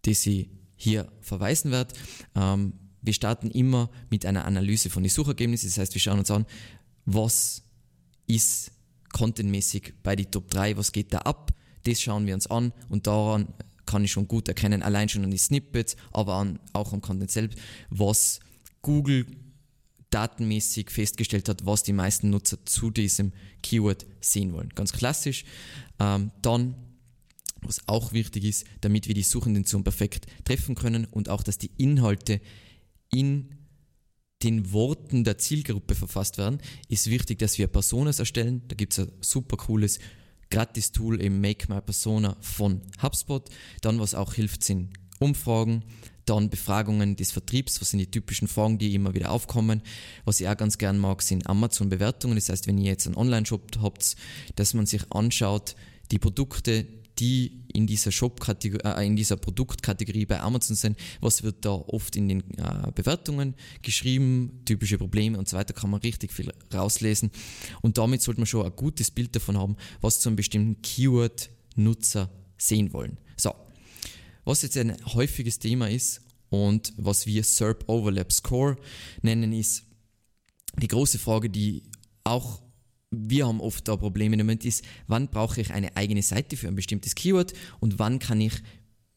das 0.04 0.26
ich 0.26 0.50
hier 0.76 1.12
verweisen 1.22 1.72
werde. 1.72 1.94
Ähm, 2.36 2.74
wir 3.02 3.14
starten 3.14 3.52
immer 3.52 3.90
mit 4.10 4.26
einer 4.26 4.46
Analyse 4.46 4.90
von 4.90 5.04
den 5.04 5.10
Suchergebnissen. 5.10 5.70
Das 5.70 5.78
heißt, 5.78 5.94
wir 5.94 6.02
schauen 6.02 6.20
uns 6.20 6.32
an, 6.32 6.46
was 7.06 7.64
ist 8.28 8.72
contentmäßig 9.12 9.94
bei 10.04 10.16
den 10.16 10.32
Top 10.32 10.50
3, 10.50 10.78
was 10.78 10.92
geht 10.92 11.14
da 11.14 11.20
ab. 11.20 11.52
Das 11.84 12.02
schauen 12.02 12.26
wir 12.26 12.34
uns 12.34 12.48
an 12.48 12.72
und 12.90 13.08
daran 13.08 13.54
kann 13.94 14.04
ich 14.04 14.12
schon 14.12 14.28
gut 14.28 14.48
erkennen, 14.48 14.82
allein 14.82 15.08
schon 15.08 15.24
an 15.24 15.30
die 15.30 15.38
Snippets, 15.38 15.96
aber 16.12 16.34
an, 16.34 16.60
auch 16.74 16.94
am 16.94 17.02
Content 17.02 17.30
selbst, 17.30 17.60
was 17.92 18.40
Google 18.82 19.28
datenmäßig 20.10 20.90
festgestellt 20.90 21.48
hat, 21.48 21.68
was 21.68 21.84
die 21.84 21.94
meisten 21.94 22.32
Nutzer 22.32 22.58
zu 22.66 22.90
diesem 22.90 23.34
Keyword 23.62 24.08
sehen 24.20 24.52
wollen. 24.54 24.70
Ganz 24.70 24.94
klassisch. 24.94 25.46
Ähm, 26.00 26.32
dann, 26.42 26.74
was 27.62 27.88
auch 27.88 28.14
wichtig 28.14 28.46
ist, 28.46 28.66
damit 28.82 29.08
wir 29.08 29.14
die 29.14 29.22
Suchintention 29.22 29.84
perfekt 29.84 30.26
treffen 30.44 30.74
können 30.74 31.06
und 31.06 31.30
auch, 31.30 31.44
dass 31.44 31.60
die 31.60 31.70
Inhalte 31.78 32.42
in 33.14 33.50
den 34.42 34.72
Worten 34.72 35.24
der 35.24 35.38
Zielgruppe 35.38 35.94
verfasst 35.94 36.40
werden, 36.40 36.58
ist 36.90 37.12
wichtig, 37.12 37.38
dass 37.38 37.60
wir 37.60 37.68
Personas 37.68 38.18
erstellen. 38.18 38.64
Da 38.70 38.76
gibt 38.76 38.94
es 38.94 39.00
ein 39.00 39.12
super 39.22 39.58
cooles 39.58 40.00
Gratis-Tool 40.54 41.20
im 41.20 41.42
Make 41.42 41.74
My 41.74 41.82
Persona 41.82 42.38
von 42.40 42.82
HubSpot. 43.02 43.50
Dann, 43.82 44.00
was 44.00 44.14
auch 44.14 44.36
hilft, 44.36 44.64
sind 44.64 44.94
Umfragen. 45.20 45.84
Dann 46.26 46.52
Befragungen 46.52 47.16
des 47.16 47.32
Vertriebs, 47.32 47.82
was 47.82 47.90
sind 47.90 48.00
die 48.00 48.12
typischen 48.12 48.48
Fragen, 48.48 48.78
die 48.78 48.94
immer 48.94 49.16
wieder 49.16 49.32
aufkommen. 49.32 49.82
Was 50.26 50.40
ich 50.40 50.48
auch 50.48 50.56
ganz 50.56 50.78
gern 50.78 51.00
mag, 51.00 51.24
sind 51.24 51.48
Amazon-Bewertungen. 51.48 52.36
Das 52.36 52.50
heißt, 52.50 52.68
wenn 52.68 52.78
ihr 52.78 52.92
jetzt 52.92 53.08
einen 53.08 53.18
Online-Shop 53.18 53.80
habt, 53.82 54.16
dass 54.56 54.76
man 54.76 54.86
sich 54.86 55.12
anschaut, 55.12 55.76
die 56.12 56.20
Produkte, 56.20 56.86
die 57.20 57.64
in 57.74 57.88
dieser 57.88 58.12
Shop-Kategorie, 58.12 58.84
äh, 58.84 59.06
in 59.06 59.16
dieser 59.16 59.38
Produktkategorie 59.38 60.26
bei 60.26 60.40
Amazon 60.40 60.76
sind, 60.76 60.98
was 61.22 61.44
wird 61.44 61.66
da 61.66 61.72
oft 61.72 62.16
in 62.16 62.30
den 62.30 62.42
äh, 62.58 62.92
Bewertungen 62.94 63.56
geschrieben, 63.82 64.62
typische 64.66 64.98
Probleme 64.98 65.38
und 65.38 65.48
so 65.48 65.58
weiter, 65.58 65.74
kann 65.74 65.90
man 65.90 66.02
richtig 66.02 66.32
viel 66.32 66.52
rauslesen. 66.74 67.32
Und 67.82 67.98
damit 67.98 68.22
sollte 68.22 68.40
man 68.40 68.48
schon 68.48 68.66
ein 68.66 68.76
gutes 68.76 69.12
Bild 69.12 69.36
davon 69.36 69.58
haben, 69.58 69.76
was 70.02 70.20
zu 70.20 70.30
einem 70.30 70.36
bestimmten 70.36 70.82
Keyword 70.82 71.50
Nutzer 71.76 72.30
sehen 72.58 72.94
wollen. 72.94 73.18
So, 73.38 73.54
was 74.46 74.62
jetzt 74.62 74.78
ein 74.78 74.96
häufiges 75.06 75.60
Thema 75.60 75.90
ist 75.90 76.22
und 76.50 76.94
was 76.98 77.26
wir 77.26 77.44
SERP 77.44 77.88
Overlap 77.88 78.32
Score 78.32 78.78
nennen, 79.22 79.54
ist 79.54 79.84
die 80.82 80.88
große 80.88 81.20
Frage, 81.20 81.50
die 81.50 81.84
auch 82.24 82.62
wir 83.14 83.48
haben 83.48 83.62
oft 83.62 83.88
da 83.88 83.96
Probleme 83.96 84.38
Moment 84.38 84.66
ist, 84.66 84.84
wann 85.08 85.30
brauche 85.30 85.62
ich 85.62 85.72
eine 85.72 85.96
eigene 85.96 86.22
Seite 86.22 86.58
für 86.58 86.68
ein 86.68 86.76
bestimmtes 86.76 87.16
Keyword 87.16 87.54
und 87.80 88.00
wann 88.00 88.20
kann 88.20 88.42
ich 88.42 88.54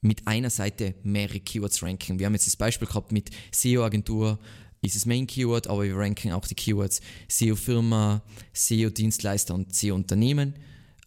mit 0.03 0.27
einer 0.27 0.51
Seite 0.51 0.95
mehrere 1.03 1.41
Keywords 1.41 1.83
ranken. 1.83 2.19
Wir 2.19 2.27
haben 2.27 2.35
jetzt 2.35 2.47
das 2.47 2.57
Beispiel 2.57 2.87
gehabt 2.87 3.13
mit 3.13 3.31
SEO-Agentur, 3.53 4.39
ist 4.83 4.95
es 4.95 5.07
Main 5.07 5.27
Keyword, 5.27 5.67
aber 5.69 5.85
wir 5.85 5.97
ranken 5.97 6.33
auch 6.33 6.47
die 6.47 6.55
Keywords 6.55 7.01
SEO-Firma, 7.29 8.23
SEO-Dienstleister 8.53 9.55
und 9.55 9.75
SEO-Unternehmen 9.75 10.55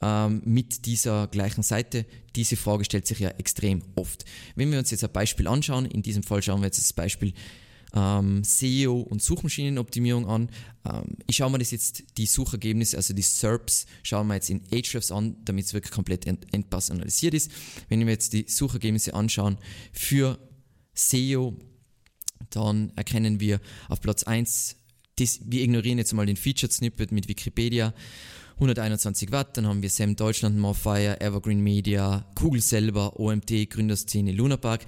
ähm, 0.01 0.41
mit 0.43 0.85
dieser 0.85 1.27
gleichen 1.27 1.63
Seite. 1.63 2.05
Diese 2.35 2.57
Frage 2.57 2.83
stellt 2.83 3.07
sich 3.07 3.19
ja 3.19 3.29
extrem 3.29 3.83
oft. 3.95 4.25
Wenn 4.55 4.71
wir 4.71 4.79
uns 4.79 4.91
jetzt 4.91 5.03
ein 5.03 5.11
Beispiel 5.11 5.47
anschauen, 5.47 5.85
in 5.85 6.01
diesem 6.01 6.23
Fall 6.23 6.41
schauen 6.41 6.61
wir 6.61 6.65
jetzt 6.65 6.79
das 6.79 6.93
Beispiel 6.93 7.33
ähm, 7.93 8.43
SEO 8.43 8.99
und 9.01 9.21
Suchmaschinenoptimierung 9.21 10.27
an. 10.27 10.49
Ähm, 10.85 11.17
ich 11.27 11.37
schaue 11.37 11.51
mir 11.51 11.59
das 11.59 11.71
jetzt, 11.71 12.03
die 12.17 12.25
Suchergebnisse, 12.25 12.97
also 12.97 13.13
die 13.13 13.21
SERPs, 13.21 13.85
schauen 14.03 14.27
wir 14.27 14.35
jetzt 14.35 14.49
in 14.49 14.61
Ahrefs 14.71 15.11
an, 15.11 15.37
damit 15.45 15.65
es 15.65 15.73
wirklich 15.73 15.91
komplett 15.91 16.25
ent 16.27 16.45
entpersonalisiert 16.53 17.33
ist. 17.33 17.51
Wenn 17.87 17.99
wir 18.01 18.13
jetzt 18.13 18.33
die 18.33 18.45
Suchergebnisse 18.47 19.13
anschauen 19.13 19.57
für 19.91 20.39
SEO, 20.93 21.57
dann 22.49 22.91
erkennen 22.95 23.39
wir 23.39 23.59
auf 23.89 24.01
Platz 24.01 24.23
1, 24.23 24.75
das, 25.17 25.39
wir 25.43 25.61
ignorieren 25.61 25.97
jetzt 25.97 26.13
mal 26.13 26.25
den 26.25 26.37
Featured 26.37 26.71
Snippet 26.71 27.11
mit 27.11 27.27
Wikipedia. 27.27 27.93
121 28.55 29.31
Watt, 29.31 29.55
dann 29.55 29.67
haben 29.67 29.81
wir 29.81 29.89
Sam 29.89 30.17
Deutschland, 30.17 30.57
Morfire, 30.57 31.21
Evergreen 31.21 31.61
Media, 31.61 32.25
Kugel 32.35 32.61
selber, 32.61 33.17
OMT, 33.17 33.69
Gründerszene, 33.69 34.33
Lunapark 34.33 34.85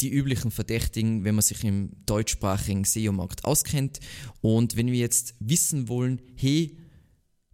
die 0.00 0.10
üblichen 0.10 0.50
Verdächtigen, 0.50 1.24
wenn 1.24 1.34
man 1.34 1.42
sich 1.42 1.64
im 1.64 1.90
deutschsprachigen 2.04 2.84
SEO-Markt 2.84 3.44
auskennt. 3.44 4.00
Und 4.40 4.76
wenn 4.76 4.88
wir 4.88 4.98
jetzt 4.98 5.34
wissen 5.40 5.88
wollen, 5.88 6.20
hey, 6.34 6.76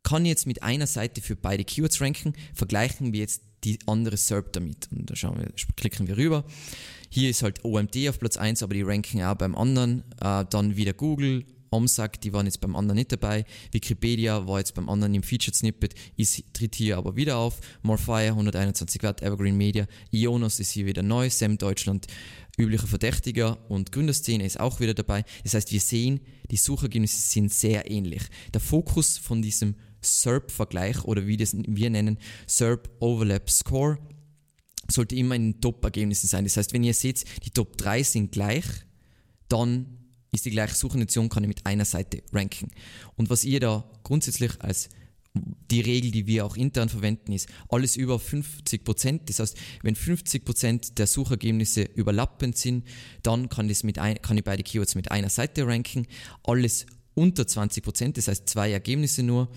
kann 0.02 0.24
ich 0.24 0.30
jetzt 0.30 0.46
mit 0.46 0.62
einer 0.62 0.86
Seite 0.86 1.20
für 1.20 1.36
beide 1.36 1.64
Keywords 1.64 2.00
ranken, 2.00 2.32
vergleichen 2.54 3.12
wir 3.12 3.20
jetzt 3.20 3.42
die 3.64 3.78
andere 3.86 4.16
SERP 4.16 4.52
damit. 4.52 4.88
Und 4.90 5.08
da 5.08 5.14
schauen 5.14 5.38
wir, 5.38 5.52
klicken 5.76 6.08
wir 6.08 6.16
rüber. 6.16 6.44
Hier 7.08 7.30
ist 7.30 7.42
halt 7.42 7.64
OMD 7.64 8.08
auf 8.08 8.18
Platz 8.18 8.36
1, 8.36 8.62
aber 8.62 8.74
die 8.74 8.82
ranken 8.82 9.22
auch 9.22 9.36
beim 9.36 9.54
anderen. 9.54 10.02
Äh, 10.20 10.44
dann 10.50 10.76
wieder 10.76 10.94
Google, 10.94 11.44
OMSAC, 11.72 12.20
die 12.20 12.32
waren 12.32 12.46
jetzt 12.46 12.60
beim 12.60 12.76
anderen 12.76 12.96
nicht 12.96 13.12
dabei. 13.12 13.44
Wikipedia 13.72 14.46
war 14.46 14.58
jetzt 14.58 14.74
beim 14.74 14.88
anderen 14.88 15.14
im 15.14 15.22
Featured 15.22 15.54
Snippet, 15.54 15.94
ist, 16.16 16.42
tritt 16.52 16.74
hier 16.74 16.98
aber 16.98 17.16
wieder 17.16 17.38
auf. 17.38 17.60
Morfire 17.82 18.28
121 18.28 19.02
Watt, 19.02 19.22
Evergreen 19.22 19.56
Media, 19.56 19.86
Ionos 20.10 20.60
ist 20.60 20.72
hier 20.72 20.86
wieder 20.86 21.02
neu, 21.02 21.30
Sam 21.30 21.58
Deutschland, 21.58 22.06
üblicher 22.58 22.86
Verdächtiger 22.86 23.58
und 23.70 23.92
Gründerszene 23.92 24.44
ist 24.44 24.60
auch 24.60 24.80
wieder 24.80 24.94
dabei. 24.94 25.24
Das 25.42 25.54
heißt, 25.54 25.72
wir 25.72 25.80
sehen, 25.80 26.20
die 26.50 26.56
Suchergebnisse 26.56 27.20
sind 27.20 27.52
sehr 27.52 27.90
ähnlich. 27.90 28.22
Der 28.52 28.60
Fokus 28.60 29.18
von 29.18 29.42
diesem 29.42 29.74
SERP-Vergleich 30.02 31.04
oder 31.04 31.26
wie 31.26 31.36
das 31.36 31.54
wir 31.56 31.90
nennen, 31.90 32.18
SERP 32.46 32.90
Overlap 33.00 33.48
Score, 33.50 33.98
sollte 34.90 35.16
immer 35.16 35.36
in 35.36 35.52
den 35.52 35.60
Top-Ergebnissen 35.60 36.26
sein. 36.26 36.44
Das 36.44 36.56
heißt, 36.56 36.72
wenn 36.72 36.84
ihr 36.84 36.94
seht, 36.94 37.24
die 37.44 37.50
Top 37.50 37.76
3 37.76 38.02
sind 38.02 38.32
gleich, 38.32 38.64
dann 39.48 40.01
ist 40.32 40.46
die 40.46 40.50
gleiche 40.50 40.74
Suchintention, 40.74 41.28
kann 41.28 41.44
ich 41.44 41.48
mit 41.48 41.66
einer 41.66 41.84
Seite 41.84 42.22
ranken. 42.32 42.70
Und 43.16 43.30
was 43.30 43.44
ihr 43.44 43.60
da 43.60 43.84
grundsätzlich 44.02 44.60
als 44.60 44.88
die 45.34 45.80
Regel, 45.80 46.10
die 46.10 46.26
wir 46.26 46.44
auch 46.44 46.56
intern 46.56 46.88
verwenden, 46.88 47.32
ist 47.32 47.48
alles 47.68 47.96
über 47.96 48.18
50 48.18 48.84
Prozent. 48.84 49.28
Das 49.28 49.38
heißt, 49.38 49.56
wenn 49.82 49.94
50 49.94 50.44
Prozent 50.44 50.98
der 50.98 51.06
Suchergebnisse 51.06 51.82
überlappend 51.82 52.56
sind, 52.56 52.86
dann 53.22 53.48
kann, 53.48 53.68
das 53.68 53.82
mit 53.82 53.98
ein, 53.98 54.20
kann 54.20 54.36
ich 54.36 54.44
beide 54.44 54.62
Keywords 54.62 54.94
mit 54.94 55.10
einer 55.10 55.30
Seite 55.30 55.66
ranken. 55.66 56.06
Alles 56.44 56.86
unter 57.14 57.46
20 57.46 57.84
Prozent, 57.84 58.16
das 58.16 58.28
heißt 58.28 58.48
zwei 58.48 58.70
Ergebnisse 58.72 59.22
nur, 59.22 59.48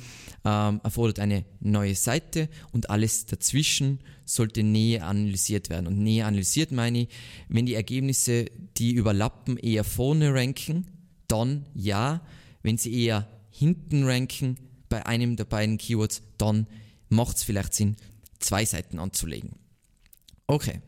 ähm, 0.44 0.82
erfordert 0.84 1.20
eine 1.20 1.46
neue 1.60 1.96
Seite 1.96 2.50
und 2.72 2.90
alles 2.90 3.26
dazwischen 3.26 4.00
sollte 4.26 4.64
näher 4.64 5.08
analysiert 5.08 5.70
werden. 5.70 5.88
Und 5.88 6.00
näher 6.00 6.28
analysiert 6.28 6.72
meine 6.72 7.04
ich, 7.04 7.10
wenn 7.48 7.66
die 7.66 7.76
Ergebnisse, 7.76 8.46
die 8.78 8.94
überlappen, 8.94 9.58
eher 9.58 9.84
vorne 9.84 10.34
ranken, 10.34 10.88
dann 11.28 11.66
ja. 11.74 12.22
Wenn 12.62 12.78
sie 12.78 12.94
eher 13.06 13.28
hinten 13.52 14.04
ranken 14.06 14.58
bei 14.90 15.06
einem 15.06 15.36
der 15.36 15.46
beiden 15.46 15.78
Keywords, 15.78 16.24
dann 16.38 16.68
macht 17.10 17.38
es 17.38 17.44
vielleicht 17.44 17.74
Sinn, 17.74 17.96
zwei 18.40 18.66
Seiten 18.66 19.00
anzulegen. 19.00 19.52
Okay. 20.48 20.82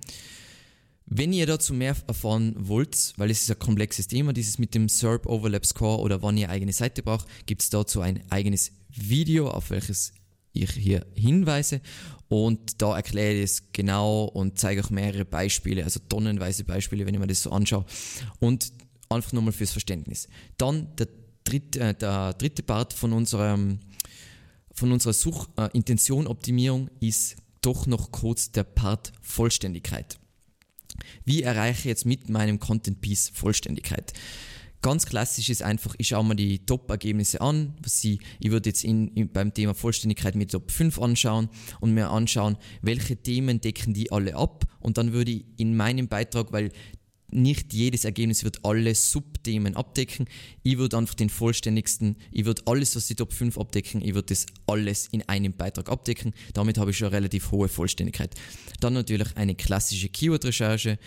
Wenn 1.10 1.32
ihr 1.32 1.46
dazu 1.46 1.74
mehr 1.74 1.96
erfahren 2.08 2.54
wollt, 2.58 3.14
weil 3.16 3.32
es 3.32 3.42
ist 3.42 3.50
ein 3.50 3.60
komplexes 3.60 4.08
Thema, 4.08 4.34
dieses 4.34 4.60
mit 4.60 4.76
dem 4.76 4.90
SERP 4.90 5.26
Overlap 5.26 5.66
Score 5.66 6.00
oder 6.00 6.22
wann 6.22 6.38
ihr 6.38 6.50
eigene 6.50 6.74
Seite 6.74 7.02
braucht, 7.02 7.28
gibt 7.46 7.62
es 7.62 7.70
dazu 7.70 8.02
ein 8.02 8.30
eigenes 8.30 8.74
Video, 8.90 9.50
auf 9.50 9.70
welches 9.70 10.12
ich 10.52 10.72
hier 10.72 11.06
hinweise. 11.16 11.80
Und 12.28 12.82
da 12.82 12.98
erkläre 12.98 13.36
ich 13.36 13.44
es 13.44 13.72
genau 13.72 14.26
und 14.26 14.60
zeige 14.60 14.84
auch 14.84 14.90
mehrere 14.90 15.24
Beispiele, 15.24 15.86
also 15.86 16.02
tonnenweise 16.10 16.66
Beispiele, 16.66 17.06
wenn 17.06 17.14
ich 17.14 17.22
mir 17.22 17.28
das 17.28 17.44
so 17.44 17.52
anschaue. 17.52 17.86
Und 18.40 18.74
einfach 19.08 19.32
nochmal 19.32 19.54
fürs 19.54 19.72
Verständnis. 19.72 20.28
Dann 20.58 20.94
der 20.98 21.08
dritte, 21.46 21.80
äh, 21.80 21.94
der 21.94 22.34
dritte 22.34 22.64
Part 22.64 22.92
von, 22.92 23.14
unserem, 23.14 23.80
von 24.74 24.92
unserer 24.92 25.14
Suchintention-Optimierung 25.14 26.90
äh, 27.00 27.08
ist 27.08 27.38
doch 27.62 27.88
noch 27.88 28.12
kurz 28.12 28.52
der 28.52 28.66
Part 28.66 29.14
Vollständigkeit. 29.22 30.20
Wie 31.26 31.44
erreiche 31.44 31.80
ich 31.80 31.86
jetzt 31.86 32.06
mit 32.06 32.30
meinem 32.30 32.60
Content 32.60 33.02
Piece 33.02 33.30
Vollständigkeit? 33.34 34.14
Ganz 34.84 35.08
klassisch 35.08 35.50
ist 35.50 35.64
einfach, 35.64 35.96
ich 35.98 36.10
schaue 36.10 36.24
mir 36.24 36.36
die 36.36 36.60
Top-Ergebnisse 36.60 37.42
an. 37.42 37.74
Was 37.82 38.04
ich, 38.04 38.20
ich 38.40 38.52
würde 38.52 38.70
jetzt 38.70 38.84
in, 38.84 39.08
in, 39.16 39.30
beim 39.30 39.52
Thema 39.54 39.74
Vollständigkeit 39.74 40.36
mit 40.36 40.52
Top 40.52 40.70
5 40.70 41.02
anschauen 41.02 41.50
und 41.80 41.94
mir 41.96 42.10
anschauen, 42.10 42.58
welche 42.82 43.18
Themen 43.18 43.60
decken 43.60 43.96
die 43.96 44.12
alle 44.12 44.36
ab. 44.36 44.66
Und 44.80 45.00
dann 45.00 45.14
würde 45.14 45.32
ich 45.32 45.46
in 45.58 45.76
meinem 45.76 46.08
Beitrag, 46.08 46.52
weil 46.52 46.72
nicht 47.30 47.74
jedes 47.74 48.06
Ergebnis 48.06 48.44
wird 48.44 48.64
alle 48.64 48.96
Subthemen 48.96 49.76
abdecken. 49.76 50.28
Ich 50.64 50.78
würde 50.78 50.98
einfach 50.98 51.16
den 51.16 51.30
vollständigsten, 51.30 52.16
ich 52.32 52.46
würde 52.46 52.62
alles, 52.66 52.96
was 52.96 53.08
die 53.08 53.16
Top 53.16 53.34
5 53.34 53.58
abdecken, 53.58 54.02
ich 54.02 54.14
würde 54.14 54.28
das 54.28 54.46
alles 54.66 55.08
in 55.12 55.28
einem 55.28 55.54
Beitrag 55.54 55.90
abdecken. 55.90 56.34
Damit 56.54 56.78
habe 56.78 56.92
ich 56.92 56.98
schon 56.98 57.10
relativ 57.10 57.52
hohe 57.52 57.68
Vollständigkeit. 57.68 58.34
Dann 58.80 58.94
natürlich 58.94 59.36
eine 59.36 59.56
klassische 59.56 60.10
Keyword-Recherche. 60.10 60.98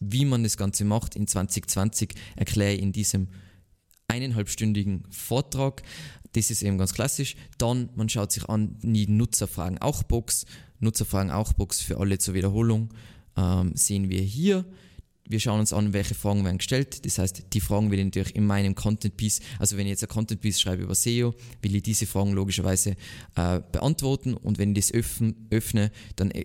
Wie 0.00 0.24
man 0.24 0.42
das 0.42 0.56
Ganze 0.56 0.84
macht 0.84 1.16
in 1.16 1.26
2020 1.26 2.14
erkläre 2.36 2.74
ich 2.74 2.82
in 2.82 2.92
diesem 2.92 3.28
eineinhalbstündigen 4.08 5.04
Vortrag. 5.10 5.82
Das 6.32 6.50
ist 6.50 6.62
eben 6.62 6.78
ganz 6.78 6.92
klassisch. 6.92 7.36
Dann, 7.56 7.90
man 7.94 8.08
schaut 8.08 8.32
sich 8.32 8.48
an, 8.48 8.76
die 8.82 9.06
Nutzerfragen 9.06 9.78
auch 9.78 10.02
Box. 10.02 10.44
Nutzerfragen 10.80 11.30
auch 11.30 11.52
Box 11.52 11.80
für 11.80 11.98
alle 11.98 12.18
zur 12.18 12.34
Wiederholung 12.34 12.92
ähm, 13.36 13.72
sehen 13.74 14.08
wir 14.10 14.20
hier 14.20 14.64
wir 15.28 15.40
schauen 15.40 15.60
uns 15.60 15.72
an, 15.72 15.92
welche 15.92 16.14
Fragen 16.14 16.44
werden 16.44 16.58
gestellt. 16.58 17.04
Das 17.04 17.18
heißt, 17.18 17.44
die 17.52 17.60
Fragen 17.60 17.90
will 17.90 17.98
ich 17.98 18.04
natürlich 18.06 18.34
in 18.34 18.46
meinem 18.46 18.74
Content 18.74 19.16
Piece, 19.16 19.40
also 19.58 19.76
wenn 19.76 19.86
ich 19.86 19.90
jetzt 19.90 20.02
ein 20.02 20.08
Content 20.08 20.40
Piece 20.40 20.60
schreibe 20.60 20.82
über 20.82 20.94
SEO, 20.94 21.34
will 21.62 21.76
ich 21.76 21.82
diese 21.82 22.06
Fragen 22.06 22.32
logischerweise 22.32 22.96
äh, 23.36 23.60
beantworten 23.72 24.34
und 24.34 24.58
wenn 24.58 24.74
ich 24.74 24.86
das 24.86 24.94
öffne, 24.94 25.34
öffne 25.50 25.90
dann 26.16 26.30
äh, 26.30 26.44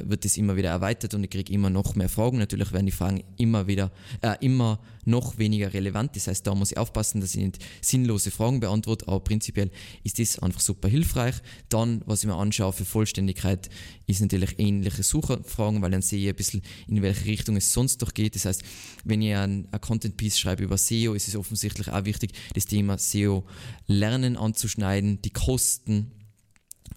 wird 0.00 0.24
das 0.24 0.36
immer 0.36 0.56
wieder 0.56 0.70
erweitert 0.70 1.14
und 1.14 1.24
ich 1.24 1.30
kriege 1.30 1.52
immer 1.52 1.70
noch 1.70 1.94
mehr 1.94 2.08
Fragen. 2.08 2.38
Natürlich 2.38 2.72
werden 2.72 2.86
die 2.86 2.92
Fragen 2.92 3.24
immer 3.36 3.66
wieder, 3.66 3.90
äh, 4.20 4.36
immer 4.40 4.80
noch 5.04 5.38
weniger 5.38 5.72
relevant. 5.72 6.14
Das 6.16 6.28
heißt, 6.28 6.46
da 6.46 6.54
muss 6.54 6.72
ich 6.72 6.78
aufpassen, 6.78 7.20
dass 7.20 7.34
ich 7.34 7.42
nicht 7.42 7.58
sinnlose 7.80 8.30
Fragen 8.30 8.60
beantworte, 8.60 9.08
aber 9.08 9.20
prinzipiell 9.20 9.70
ist 10.04 10.18
das 10.18 10.38
einfach 10.38 10.60
super 10.60 10.88
hilfreich. 10.88 11.36
Dann, 11.68 12.02
was 12.06 12.22
ich 12.22 12.28
mir 12.28 12.36
anschaue 12.36 12.72
für 12.72 12.84
Vollständigkeit, 12.84 13.68
ist 14.06 14.20
natürlich 14.20 14.58
ähnliche 14.58 15.02
Sucherfragen, 15.02 15.82
weil 15.82 15.90
dann 15.90 16.02
sehe 16.02 16.20
ich 16.20 16.28
ein 16.28 16.36
bisschen, 16.36 16.62
in 16.86 17.02
welche 17.02 17.26
Richtung 17.26 17.56
es 17.56 17.72
sonst 17.72 18.00
noch 18.00 18.11
geht. 18.14 18.34
Das 18.34 18.44
heißt, 18.44 18.62
wenn 19.04 19.22
ich 19.22 19.34
ein, 19.34 19.68
ein 19.70 19.80
Content 19.80 20.16
Piece 20.16 20.38
schreibe 20.38 20.64
über 20.64 20.78
SEO, 20.78 21.14
ist 21.14 21.28
es 21.28 21.36
offensichtlich 21.36 21.90
auch 21.90 22.04
wichtig, 22.04 22.32
das 22.54 22.66
Thema 22.66 22.98
SEO 22.98 23.44
lernen 23.86 24.36
anzuschneiden, 24.36 25.22
die 25.22 25.30
Kosten 25.30 26.12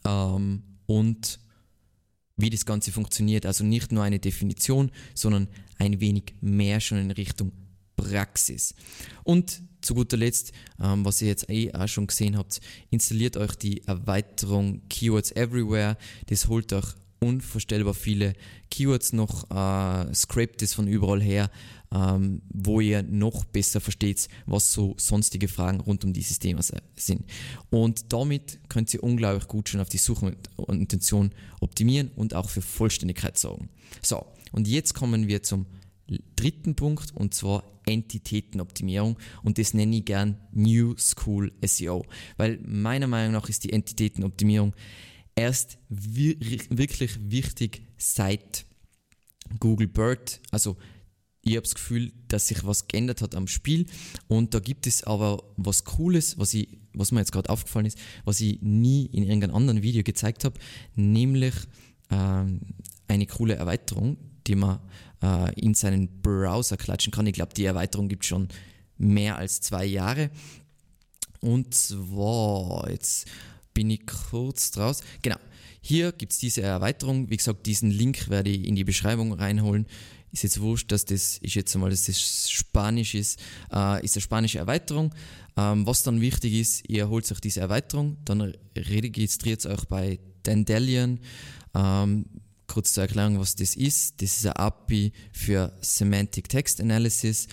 ähm, 0.05 0.63
und 0.85 1.39
wie 2.37 2.49
das 2.49 2.65
Ganze 2.65 2.91
funktioniert. 2.91 3.45
Also 3.45 3.63
nicht 3.63 3.91
nur 3.91 4.03
eine 4.03 4.19
Definition, 4.19 4.91
sondern 5.13 5.47
ein 5.77 5.99
wenig 5.99 6.35
mehr 6.41 6.79
schon 6.79 6.97
in 6.97 7.11
Richtung 7.11 7.51
Praxis. 7.95 8.75
Und 9.23 9.61
zu 9.81 9.93
guter 9.93 10.17
Letzt, 10.17 10.51
ähm, 10.81 11.05
was 11.05 11.21
ihr 11.21 11.27
jetzt 11.27 11.49
eh 11.49 11.73
auch 11.73 11.87
schon 11.87 12.07
gesehen 12.07 12.37
habt, 12.37 12.59
installiert 12.89 13.37
euch 13.37 13.55
die 13.55 13.83
Erweiterung 13.85 14.81
Keywords 14.89 15.31
Everywhere. 15.31 15.97
Das 16.27 16.47
holt 16.47 16.73
euch 16.73 16.95
unvorstellbar 17.19 17.93
viele 17.93 18.33
Keywords 18.69 19.13
noch, 19.13 19.49
äh, 19.49 20.13
scrapt 20.13 20.61
es 20.61 20.73
von 20.73 20.87
überall 20.87 21.21
her, 21.21 21.49
ähm, 21.93 22.41
wo 22.49 22.81
ihr 22.81 23.03
noch 23.03 23.45
besser 23.45 23.79
versteht, 23.79 24.27
was 24.45 24.73
so 24.73 24.95
sonstige 24.97 25.47
Fragen 25.47 25.79
rund 25.79 26.03
um 26.03 26.13
dieses 26.13 26.39
Thema 26.39 26.61
sind. 26.95 27.23
Und 27.69 28.11
damit 28.13 28.59
könnt 28.69 28.93
ihr 28.93 29.03
unglaublich 29.03 29.47
gut 29.47 29.69
schon 29.69 29.81
auf 29.81 29.89
die 29.89 29.97
Suchintention 29.97 31.31
optimieren 31.61 32.11
und 32.15 32.33
auch 32.33 32.49
für 32.49 32.61
Vollständigkeit 32.61 33.37
sorgen. 33.37 33.69
So, 34.01 34.25
und 34.51 34.67
jetzt 34.67 34.93
kommen 34.93 35.27
wir 35.27 35.43
zum 35.43 35.65
dritten 36.35 36.75
Punkt 36.75 37.15
und 37.15 37.33
zwar 37.33 37.63
Entitätenoptimierung 37.85 39.17
und 39.43 39.57
das 39.57 39.73
nenne 39.73 39.97
ich 39.97 40.05
gern 40.05 40.37
New 40.51 40.95
School 40.97 41.51
SEO, 41.63 42.05
weil 42.37 42.59
meiner 42.65 43.07
Meinung 43.07 43.33
nach 43.33 43.49
ist 43.49 43.63
die 43.63 43.73
Entitätenoptimierung 43.73 44.75
erst 45.35 45.77
wir 45.89 46.39
wirklich 46.39 47.19
wichtig 47.29 47.81
seit 47.97 48.65
Google 49.59 49.87
Bird, 49.87 50.41
also 50.51 50.77
ich 51.41 51.55
habe 51.55 51.61
das 51.63 51.75
Gefühl, 51.75 52.11
dass 52.27 52.47
sich 52.47 52.65
was 52.65 52.87
geändert 52.87 53.21
hat 53.21 53.35
am 53.35 53.47
Spiel 53.47 53.85
und 54.27 54.53
da 54.53 54.59
gibt 54.59 54.87
es 54.87 55.03
aber 55.03 55.43
was 55.57 55.83
Cooles, 55.83 56.39
was, 56.39 56.53
ich, 56.55 56.79
was 56.93 57.11
mir 57.11 57.19
jetzt 57.19 57.31
gerade 57.31 57.49
aufgefallen 57.49 57.85
ist, 57.85 57.99
was 58.23 58.41
ich 58.41 58.61
nie 58.61 59.05
in 59.05 59.23
irgendeinem 59.23 59.55
anderen 59.55 59.83
Video 59.83 60.01
gezeigt 60.01 60.43
habe, 60.43 60.59
nämlich 60.95 61.53
ähm, 62.09 62.61
eine 63.07 63.27
coole 63.27 63.55
Erweiterung, 63.55 64.17
die 64.47 64.55
man 64.55 64.79
äh, 65.21 65.53
in 65.59 65.75
seinen 65.75 66.21
Browser 66.21 66.77
klatschen 66.77 67.11
kann. 67.11 67.27
Ich 67.27 67.33
glaube, 67.33 67.53
die 67.53 67.65
Erweiterung 67.65 68.07
gibt 68.07 68.25
schon 68.25 68.47
mehr 68.97 69.37
als 69.37 69.61
zwei 69.61 69.85
Jahre. 69.85 70.31
Und 71.41 71.75
zwar, 71.75 72.89
jetzt 72.89 73.27
bin 73.75 73.91
ich 73.91 74.07
kurz 74.07 74.71
draus. 74.71 75.03
Genau, 75.21 75.37
hier 75.81 76.11
gibt 76.11 76.31
es 76.31 76.39
diese 76.39 76.63
Erweiterung. 76.63 77.29
Wie 77.29 77.37
gesagt, 77.37 77.67
diesen 77.67 77.91
Link 77.91 78.27
werde 78.29 78.49
ich 78.49 78.65
in 78.65 78.75
die 78.75 78.83
Beschreibung 78.83 79.33
reinholen. 79.33 79.85
Ist 80.31 80.41
jetzt 80.41 80.59
wurscht, 80.59 80.91
dass 80.91 81.05
das, 81.05 81.37
ich 81.43 81.53
schätze 81.53 81.77
mal, 81.77 81.91
dass 81.91 82.07
das 82.07 82.49
Spanisch 82.49 83.13
ist, 83.13 83.39
äh, 83.71 84.03
ist 84.03 84.15
eine 84.15 84.21
spanische 84.21 84.57
Erweiterung. 84.57 85.13
Ähm, 85.55 85.85
was 85.85 86.01
dann 86.01 86.21
wichtig 86.21 86.53
ist, 86.53 86.89
ihr 86.89 87.07
holt 87.07 87.31
euch 87.31 87.39
diese 87.39 87.61
Erweiterung, 87.61 88.17
dann 88.25 88.53
registriert 88.75 89.63
euch 89.67 89.85
bei 89.85 90.19
Dandelion. 90.41 91.19
Ähm, 91.75 92.25
kurz 92.67 92.93
zur 92.93 93.03
Erklärung, 93.03 93.39
was 93.39 93.55
das 93.55 93.75
ist. 93.75 94.21
Das 94.21 94.37
ist 94.37 94.45
eine 94.45 94.57
API 94.57 95.13
für 95.31 95.71
Semantic 95.81 96.49
Text 96.49 96.81
Analysis. 96.81 97.47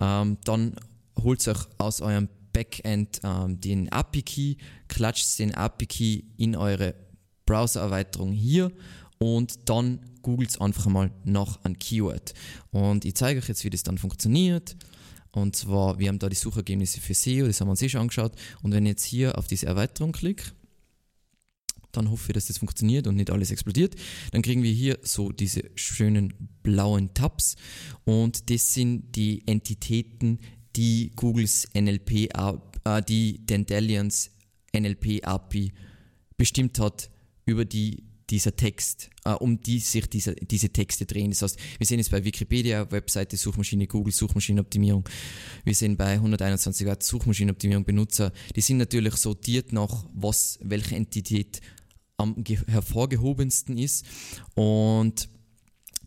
Ähm, 0.00 0.38
dann 0.44 0.76
holt 1.20 1.46
euch 1.48 1.58
aus 1.78 2.00
eurem 2.00 2.28
Backend 2.52 3.20
ähm, 3.24 3.60
den 3.60 3.90
API-Key, 3.90 4.56
klatscht 4.88 5.38
den 5.38 5.54
API-Key 5.54 6.22
in 6.36 6.56
eure 6.56 6.94
Browser-Erweiterung 7.46 8.32
hier 8.32 8.72
und 9.18 9.68
dann 9.68 10.00
googelt 10.22 10.60
einfach 10.60 10.86
mal 10.86 11.10
nach 11.24 11.64
einem 11.64 11.78
Keyword. 11.78 12.34
Und 12.70 13.04
ich 13.04 13.14
zeige 13.14 13.40
euch 13.40 13.48
jetzt, 13.48 13.64
wie 13.64 13.70
das 13.70 13.82
dann 13.82 13.98
funktioniert. 13.98 14.76
Und 15.32 15.56
zwar, 15.56 15.98
wir 15.98 16.08
haben 16.08 16.18
da 16.18 16.28
die 16.28 16.36
Suchergebnisse 16.36 17.00
für 17.00 17.14
SEO, 17.14 17.46
das 17.46 17.60
haben 17.60 17.68
wir 17.68 17.72
uns 17.72 17.82
eh 17.82 17.88
schon 17.88 18.02
angeschaut. 18.02 18.32
Und 18.62 18.72
wenn 18.72 18.84
ich 18.84 18.90
jetzt 18.90 19.04
hier 19.04 19.38
auf 19.38 19.46
diese 19.46 19.66
Erweiterung 19.66 20.12
klicke, 20.12 20.52
dann 21.92 22.10
hoffe 22.10 22.30
ich, 22.30 22.34
dass 22.34 22.46
das 22.46 22.58
funktioniert 22.58 23.06
und 23.06 23.16
nicht 23.16 23.30
alles 23.30 23.50
explodiert. 23.50 23.94
Dann 24.32 24.42
kriegen 24.42 24.62
wir 24.62 24.72
hier 24.72 24.98
so 25.02 25.30
diese 25.30 25.70
schönen 25.74 26.32
blauen 26.62 27.12
Tabs 27.14 27.56
und 28.04 28.50
das 28.50 28.74
sind 28.74 29.14
die 29.14 29.46
Entitäten, 29.46 30.38
die 30.76 31.12
Googles 31.16 31.68
NLP, 31.74 32.28
äh, 32.34 33.02
die 33.06 33.44
Dendalians 33.44 34.30
NLP 34.74 35.24
API 35.24 35.72
bestimmt 36.36 36.78
hat, 36.78 37.10
über 37.44 37.64
die 37.64 38.04
dieser 38.32 38.56
Text, 38.56 39.10
äh, 39.24 39.32
um 39.32 39.60
die 39.60 39.78
sich 39.78 40.08
diese, 40.08 40.34
diese 40.34 40.70
Texte 40.70 41.04
drehen. 41.04 41.30
Das 41.30 41.42
heißt, 41.42 41.58
wir 41.78 41.86
sehen 41.86 41.98
jetzt 41.98 42.10
bei 42.10 42.24
Wikipedia, 42.24 42.90
Webseite, 42.90 43.36
Suchmaschine, 43.36 43.86
Google, 43.86 44.12
Suchmaschinenoptimierung. 44.12 45.06
Wir 45.64 45.74
sehen 45.74 45.98
bei 45.98 46.14
121 46.14 46.86
Grad 46.86 47.02
Suchmaschinenoptimierung 47.02 47.84
Benutzer. 47.84 48.32
Die 48.56 48.62
sind 48.62 48.78
natürlich 48.78 49.16
sortiert 49.16 49.72
nach 49.72 50.06
was, 50.14 50.58
welche 50.62 50.96
Entität 50.96 51.60
am 52.16 52.42
hervorgehobensten 52.68 53.76
ist. 53.76 54.06
Und 54.54 55.28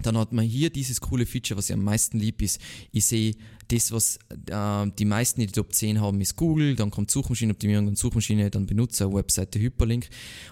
dann 0.02 0.18
hat 0.18 0.34
man 0.34 0.46
hier 0.46 0.70
dieses 0.70 1.02
coole 1.02 1.26
Feature, 1.26 1.58
was 1.58 1.70
ich 1.70 1.74
am 1.74 1.84
meisten 1.84 2.20
lieb 2.20 2.42
ist. 2.42 2.60
Ich 2.92 3.06
sehe 3.06 3.36
das, 3.70 3.92
was 3.92 4.20
äh, 4.50 4.92
die 4.98 5.06
meisten 5.06 5.42
in 5.42 5.48
die 5.48 5.54
Top 5.54 5.74
10 5.74 6.00
haben, 6.00 6.22
ist 6.22 6.36
Google, 6.36 6.76
dann 6.76 6.92
kommt 6.92 7.10
Suchmaschinenoptimierung, 7.10 7.86
dann 7.86 7.96
Suchmaschine, 7.96 8.50
dann 8.52 8.66
Benutzer, 8.66 9.12
Webseite, 9.12 9.60
Hyperlink. 9.60 10.08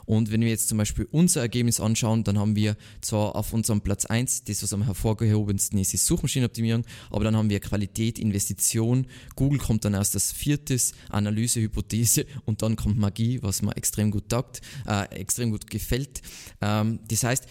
Und 0.06 0.32
wenn 0.32 0.42
wir 0.42 0.50
jetzt 0.50 0.70
zum 0.70 0.78
Beispiel 0.78 1.08
unser 1.12 1.42
Ergebnis 1.42 1.80
anschauen, 1.80 2.24
dann 2.24 2.40
haben 2.40 2.56
wir 2.56 2.76
zwar 3.02 3.36
auf 3.36 3.54
unserem 3.54 3.82
Platz 3.82 4.06
1, 4.06 4.46
das, 4.46 4.64
was 4.64 4.74
am 4.74 4.84
hervorgehobensten 4.84 5.78
ist, 5.80 5.94
ist 5.94 6.06
Suchmaschinenoptimierung, 6.06 6.86
aber 7.12 7.24
dann 7.24 7.36
haben 7.36 7.50
wir 7.50 7.60
Qualität, 7.60 8.18
Investition, 8.18 9.06
Google 9.36 9.60
kommt 9.60 9.86
dann 9.86 9.94
erst 9.94 10.16
als 10.16 10.32
viertes, 10.32 10.94
Analyse, 11.10 11.62
Hypothese 11.62 12.26
und 12.46 12.62
dann 12.62 12.76
kommt 12.76 12.98
Magie, 12.98 13.40
was 13.42 13.62
mir 13.62 13.76
extrem 13.78 14.12
gut 14.12 14.30
taugt, 14.30 14.62
äh, 14.88 15.06
extrem 15.16 15.52
gut 15.52 15.70
gefällt. 15.70 16.22
Ähm, 16.62 17.00
das 17.08 17.24
heißt, 17.24 17.46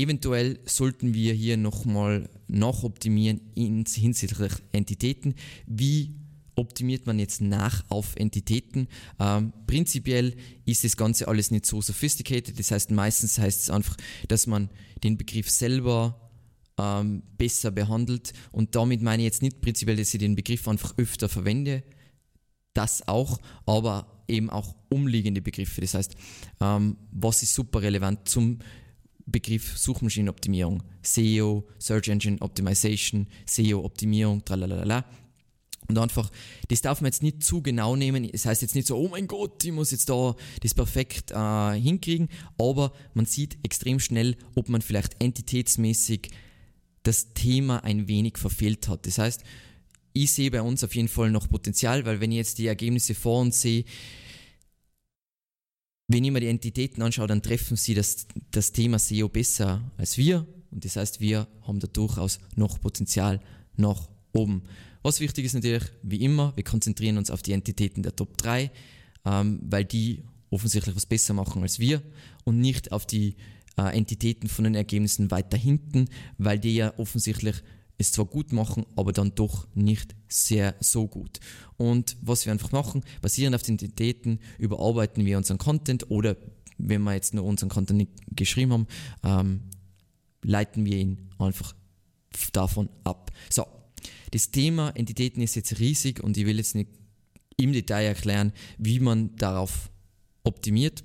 Eventuell 0.00 0.58
sollten 0.64 1.12
wir 1.12 1.34
hier 1.34 1.58
nochmal 1.58 2.30
nachoptimieren 2.48 3.42
hinsichtlich 3.54 4.52
Entitäten. 4.72 5.34
Wie 5.66 6.14
optimiert 6.56 7.04
man 7.04 7.18
jetzt 7.18 7.42
nach 7.42 7.84
auf 7.90 8.16
Entitäten? 8.16 8.88
Ähm, 9.18 9.52
prinzipiell 9.66 10.34
ist 10.64 10.84
das 10.84 10.96
Ganze 10.96 11.28
alles 11.28 11.50
nicht 11.50 11.66
so 11.66 11.82
sophisticated. 11.82 12.58
Das 12.58 12.70
heißt, 12.70 12.92
meistens 12.92 13.38
heißt 13.38 13.64
es 13.64 13.68
einfach, 13.68 13.94
dass 14.26 14.46
man 14.46 14.70
den 15.04 15.18
Begriff 15.18 15.50
selber 15.50 16.30
ähm, 16.78 17.22
besser 17.36 17.70
behandelt. 17.70 18.32
Und 18.52 18.74
damit 18.76 19.02
meine 19.02 19.22
ich 19.22 19.26
jetzt 19.26 19.42
nicht 19.42 19.60
prinzipiell, 19.60 19.96
dass 19.96 20.14
ich 20.14 20.20
den 20.20 20.34
Begriff 20.34 20.66
einfach 20.66 20.96
öfter 20.96 21.28
verwende. 21.28 21.82
das 22.72 23.06
auch, 23.06 23.38
aber 23.66 24.24
eben 24.28 24.48
auch 24.48 24.74
umliegende 24.88 25.42
Begriffe. 25.42 25.82
Das 25.82 25.92
heißt, 25.92 26.14
ähm, 26.60 26.96
was 27.10 27.42
ist 27.42 27.52
super 27.52 27.82
relevant 27.82 28.26
zum 28.26 28.60
Begriff 29.30 29.76
Suchmaschinenoptimierung, 29.78 30.82
SEO, 31.02 31.66
Search 31.78 32.08
Engine 32.08 32.38
Optimization, 32.40 33.26
SEO-Optimierung, 33.46 34.44
tralalala. 34.44 35.04
Und 35.88 35.98
einfach, 35.98 36.30
das 36.68 36.82
darf 36.82 37.00
man 37.00 37.08
jetzt 37.08 37.22
nicht 37.22 37.42
zu 37.42 37.62
genau 37.62 37.96
nehmen. 37.96 38.30
Das 38.30 38.46
heißt 38.46 38.62
jetzt 38.62 38.74
nicht 38.76 38.86
so, 38.86 38.96
oh 38.96 39.08
mein 39.08 39.26
Gott, 39.26 39.64
ich 39.64 39.72
muss 39.72 39.90
jetzt 39.90 40.08
da 40.08 40.36
das 40.62 40.72
perfekt 40.72 41.32
äh, 41.32 41.72
hinkriegen. 41.80 42.28
Aber 42.58 42.92
man 43.14 43.26
sieht 43.26 43.58
extrem 43.64 43.98
schnell, 43.98 44.36
ob 44.54 44.68
man 44.68 44.82
vielleicht 44.82 45.20
entitätsmäßig 45.20 46.30
das 47.02 47.32
Thema 47.34 47.82
ein 47.82 48.06
wenig 48.06 48.38
verfehlt 48.38 48.88
hat. 48.88 49.06
Das 49.06 49.18
heißt, 49.18 49.42
ich 50.12 50.32
sehe 50.32 50.50
bei 50.50 50.62
uns 50.62 50.84
auf 50.84 50.94
jeden 50.94 51.08
Fall 51.08 51.30
noch 51.30 51.48
Potenzial, 51.48 52.04
weil 52.04 52.20
wenn 52.20 52.32
ich 52.32 52.38
jetzt 52.38 52.58
die 52.58 52.66
Ergebnisse 52.66 53.14
vor 53.14 53.40
uns 53.40 53.60
sehe, 53.60 53.84
wenn 56.10 56.24
ich 56.24 56.32
mir 56.32 56.40
die 56.40 56.48
Entitäten 56.48 57.02
anschaue, 57.02 57.28
dann 57.28 57.40
treffen 57.40 57.76
sie 57.76 57.94
das, 57.94 58.26
das 58.50 58.72
Thema 58.72 58.98
SEO 58.98 59.28
besser 59.28 59.80
als 59.96 60.18
wir. 60.18 60.44
Und 60.72 60.84
das 60.84 60.96
heißt, 60.96 61.20
wir 61.20 61.46
haben 61.62 61.78
da 61.78 61.86
durchaus 61.86 62.40
noch 62.56 62.80
Potenzial 62.80 63.40
nach 63.76 64.08
oben. 64.32 64.62
Was 65.02 65.20
wichtig 65.20 65.44
ist 65.44 65.54
natürlich, 65.54 65.84
wie 66.02 66.20
immer, 66.22 66.52
wir 66.56 66.64
konzentrieren 66.64 67.16
uns 67.16 67.30
auf 67.30 67.42
die 67.42 67.52
Entitäten 67.52 68.02
der 68.02 68.16
Top 68.16 68.36
3, 68.38 68.72
ähm, 69.24 69.60
weil 69.62 69.84
die 69.84 70.24
offensichtlich 70.50 70.96
was 70.96 71.06
besser 71.06 71.32
machen 71.32 71.62
als 71.62 71.78
wir 71.78 72.02
und 72.42 72.58
nicht 72.58 72.90
auf 72.90 73.06
die 73.06 73.36
äh, 73.78 73.96
Entitäten 73.96 74.48
von 74.48 74.64
den 74.64 74.74
Ergebnissen 74.74 75.30
weiter 75.30 75.56
hinten, 75.56 76.08
weil 76.38 76.58
die 76.58 76.74
ja 76.74 76.92
offensichtlich 76.98 77.62
es 78.00 78.12
zwar 78.12 78.24
gut 78.24 78.52
machen, 78.52 78.86
aber 78.96 79.12
dann 79.12 79.34
doch 79.34 79.68
nicht 79.74 80.14
sehr 80.28 80.74
so 80.80 81.06
gut. 81.06 81.38
Und 81.76 82.16
was 82.22 82.46
wir 82.46 82.52
einfach 82.52 82.72
machen, 82.72 83.04
basierend 83.20 83.54
auf 83.54 83.62
den 83.62 83.74
Entitäten 83.74 84.40
überarbeiten 84.58 85.24
wir 85.26 85.36
unseren 85.36 85.58
Content 85.58 86.10
oder 86.10 86.36
wenn 86.78 87.02
wir 87.02 87.12
jetzt 87.12 87.34
nur 87.34 87.44
unseren 87.44 87.68
Content 87.68 87.98
nicht 87.98 88.12
geschrieben 88.34 88.72
haben, 88.72 88.86
ähm, 89.22 89.60
leiten 90.42 90.86
wir 90.86 90.96
ihn 90.96 91.28
einfach 91.38 91.74
davon 92.52 92.88
ab. 93.04 93.30
So, 93.50 93.66
das 94.30 94.50
Thema 94.50 94.90
Entitäten 94.90 95.42
ist 95.42 95.56
jetzt 95.56 95.78
riesig 95.78 96.22
und 96.22 96.38
ich 96.38 96.46
will 96.46 96.56
jetzt 96.56 96.74
nicht 96.74 96.88
im 97.58 97.72
Detail 97.72 98.06
erklären, 98.06 98.52
wie 98.78 99.00
man 99.00 99.36
darauf 99.36 99.90
optimiert. 100.42 101.04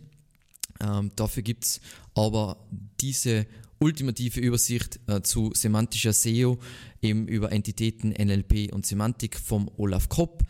Ähm, 0.80 1.12
dafür 1.16 1.44
gibt 1.44 1.66
es 1.66 1.82
aber 2.14 2.58
diese 3.02 3.46
ultimative 3.80 4.40
Übersicht 4.40 5.00
äh, 5.08 5.22
zu 5.22 5.52
semantischer 5.54 6.14
SEO, 6.14 6.60
eben 7.02 7.28
über 7.28 7.52
Entitäten, 7.52 8.12
NLP 8.12 8.74
und 8.74 8.86
Semantik 8.86 9.40
vom 9.40 9.70
Olaf 9.78 10.10
Kopp. 10.10 10.44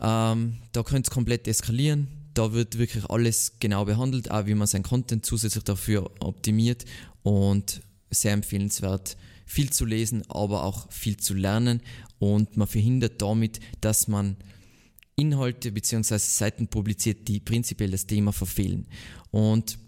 Ähm, 0.00 0.58
da 0.72 0.82
könnte 0.82 1.08
es 1.08 1.14
komplett 1.14 1.48
eskalieren. 1.48 2.08
Da 2.34 2.52
wird 2.52 2.78
wirklich 2.78 3.04
alles 3.06 3.54
genau 3.58 3.84
behandelt, 3.84 4.30
auch 4.30 4.46
wie 4.46 4.54
man 4.54 4.66
sein 4.66 4.82
Content 4.82 5.26
zusätzlich 5.26 5.64
dafür 5.64 6.10
optimiert 6.20 6.84
und 7.22 7.82
sehr 8.10 8.32
empfehlenswert, 8.32 9.16
viel 9.44 9.70
zu 9.70 9.84
lesen, 9.84 10.22
aber 10.28 10.62
auch 10.62 10.90
viel 10.92 11.16
zu 11.16 11.34
lernen 11.34 11.82
und 12.18 12.56
man 12.56 12.68
verhindert 12.68 13.20
damit, 13.22 13.60
dass 13.80 14.08
man 14.08 14.36
Inhalte 15.16 15.72
bzw. 15.72 16.18
Seiten 16.18 16.68
publiziert, 16.68 17.26
die 17.28 17.40
prinzipiell 17.40 17.90
das 17.90 18.06
Thema 18.06 18.32
verfehlen. 18.32 18.86
Und 19.30 19.78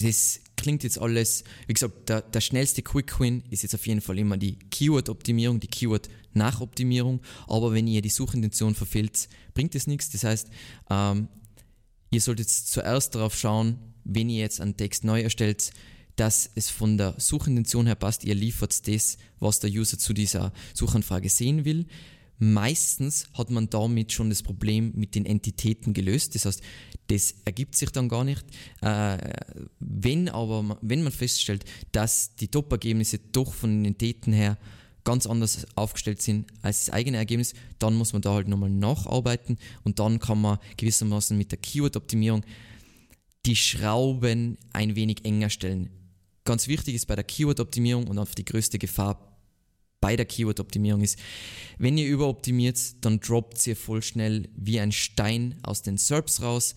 das 0.00 0.40
klingt 0.56 0.82
jetzt 0.82 0.98
alles, 0.98 1.44
wie 1.66 1.74
gesagt, 1.74 2.08
der, 2.08 2.22
der 2.22 2.40
schnellste 2.40 2.82
Quick 2.82 3.18
Win 3.20 3.42
ist 3.50 3.62
jetzt 3.62 3.74
auf 3.74 3.86
jeden 3.86 4.00
Fall 4.00 4.18
immer 4.18 4.36
die 4.36 4.58
Keyword-Optimierung, 4.58 5.60
die 5.60 5.68
Keyword-Nachoptimierung. 5.68 7.20
Aber 7.46 7.72
wenn 7.72 7.86
ihr 7.86 8.02
die 8.02 8.08
Suchintention 8.08 8.74
verfehlt, 8.74 9.28
bringt 9.54 9.74
es 9.74 9.86
nichts. 9.86 10.10
Das 10.10 10.24
heißt, 10.24 10.48
ähm, 10.90 11.28
ihr 12.10 12.20
solltet 12.20 12.48
zuerst 12.48 13.14
darauf 13.14 13.36
schauen, 13.36 13.78
wenn 14.04 14.28
ihr 14.30 14.40
jetzt 14.40 14.60
einen 14.60 14.76
Text 14.76 15.04
neu 15.04 15.20
erstellt, 15.20 15.72
dass 16.16 16.50
es 16.54 16.68
von 16.68 16.98
der 16.98 17.14
Suchintention 17.18 17.86
her 17.86 17.94
passt. 17.94 18.24
Ihr 18.24 18.34
liefert 18.34 18.86
das, 18.88 19.16
was 19.38 19.60
der 19.60 19.70
User 19.70 19.98
zu 19.98 20.12
dieser 20.12 20.52
Suchanfrage 20.74 21.28
sehen 21.28 21.64
will. 21.64 21.86
Meistens 22.42 23.26
hat 23.34 23.50
man 23.50 23.68
damit 23.68 24.12
schon 24.12 24.30
das 24.30 24.42
Problem 24.42 24.92
mit 24.96 25.14
den 25.14 25.26
Entitäten 25.26 25.92
gelöst. 25.92 26.34
Das 26.34 26.46
heißt, 26.46 26.62
das 27.08 27.34
ergibt 27.44 27.76
sich 27.76 27.90
dann 27.90 28.08
gar 28.08 28.24
nicht. 28.24 28.42
Äh, 28.80 29.18
wenn 29.78 30.30
aber, 30.30 30.78
wenn 30.80 31.02
man 31.02 31.12
feststellt, 31.12 31.66
dass 31.92 32.34
die 32.36 32.48
Top-Ergebnisse 32.48 33.18
doch 33.18 33.52
von 33.52 33.70
den 33.70 33.84
Entitäten 33.84 34.32
her 34.32 34.56
ganz 35.04 35.26
anders 35.26 35.66
aufgestellt 35.74 36.22
sind 36.22 36.46
als 36.62 36.86
das 36.86 36.94
eigene 36.94 37.18
Ergebnis, 37.18 37.52
dann 37.78 37.94
muss 37.94 38.14
man 38.14 38.22
da 38.22 38.32
halt 38.32 38.48
nochmal 38.48 38.70
nacharbeiten 38.70 39.58
und 39.82 39.98
dann 39.98 40.18
kann 40.18 40.40
man 40.40 40.58
gewissermaßen 40.78 41.36
mit 41.36 41.52
der 41.52 41.58
Keyword-Optimierung 41.58 42.42
die 43.44 43.56
Schrauben 43.56 44.56
ein 44.72 44.96
wenig 44.96 45.26
enger 45.26 45.50
stellen. 45.50 45.90
Ganz 46.44 46.68
wichtig 46.68 46.94
ist 46.94 47.06
bei 47.06 47.16
der 47.16 47.24
Keyword-Optimierung 47.24 48.06
und 48.06 48.18
auf 48.18 48.34
die 48.34 48.46
größte 48.46 48.78
Gefahr 48.78 49.29
bei 50.00 50.16
der 50.16 50.26
Keyword-Optimierung 50.26 51.02
ist, 51.02 51.18
wenn 51.78 51.98
ihr 51.98 52.08
überoptimiert, 52.08 53.04
dann 53.04 53.20
droppt 53.20 53.66
ihr 53.66 53.76
voll 53.76 54.02
schnell 54.02 54.48
wie 54.56 54.80
ein 54.80 54.92
Stein 54.92 55.58
aus 55.62 55.82
den 55.82 55.98
SERPs 55.98 56.42
raus. 56.42 56.74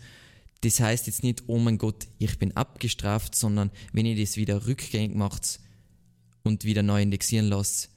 Das 0.62 0.79
heißt 0.79 1.07
jetzt 1.07 1.23
nicht, 1.23 1.43
oh 1.47 1.57
mein 1.57 1.77
Gott, 1.77 2.07
ich 2.19 2.38
bin 2.39 2.55
abgestraft, 2.55 3.36
sondern 3.36 3.71
wenn 3.91 4.05
ihr 4.05 4.15
das 4.15 4.38
wieder 4.38 4.65
rückgängig 4.67 5.15
macht 5.15 5.59
und 6.43 6.63
wieder 6.63 6.83
neu 6.83 7.01
indexieren 7.01 7.47
lasst, 7.47 7.89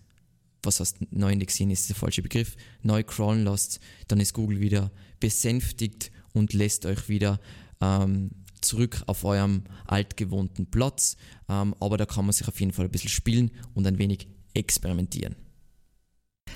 was 0.63 0.81
heißt 0.81 1.13
neu 1.13 1.33
indexieren 1.33 1.71
ist 1.71 1.89
der 1.89 1.97
falsche 1.97 2.23
Begriff, 2.23 2.57
neu 2.83 3.05
crawlen 3.05 3.45
lasst, 3.45 3.81
dann 4.09 4.21
ist 4.21 4.33
Google 4.35 4.61
wieder 4.61 4.91
besänftigt 5.21 6.11
und 6.33 6.53
lässt 6.53 6.87
euch 6.87 7.09
wieder 7.09 7.41
ähm, 7.81 8.31
zurück 8.61 9.03
auf 9.07 9.25
eurem 9.25 9.63
altgewohnten 9.87 10.67
Platz. 10.67 11.17
Ähm, 11.49 11.75
aber 11.81 11.97
da 11.97 12.07
kann 12.07 12.27
man 12.27 12.33
sich 12.33 12.49
auf 12.49 12.59
jeden 12.61 12.73
Fall 12.73 12.87
ein 12.87 12.91
bisschen 12.91 13.11
spielen 13.11 13.51
und 13.75 13.87
ein 13.87 13.99
wenig 13.99 14.27
experimentieren. 14.57 15.37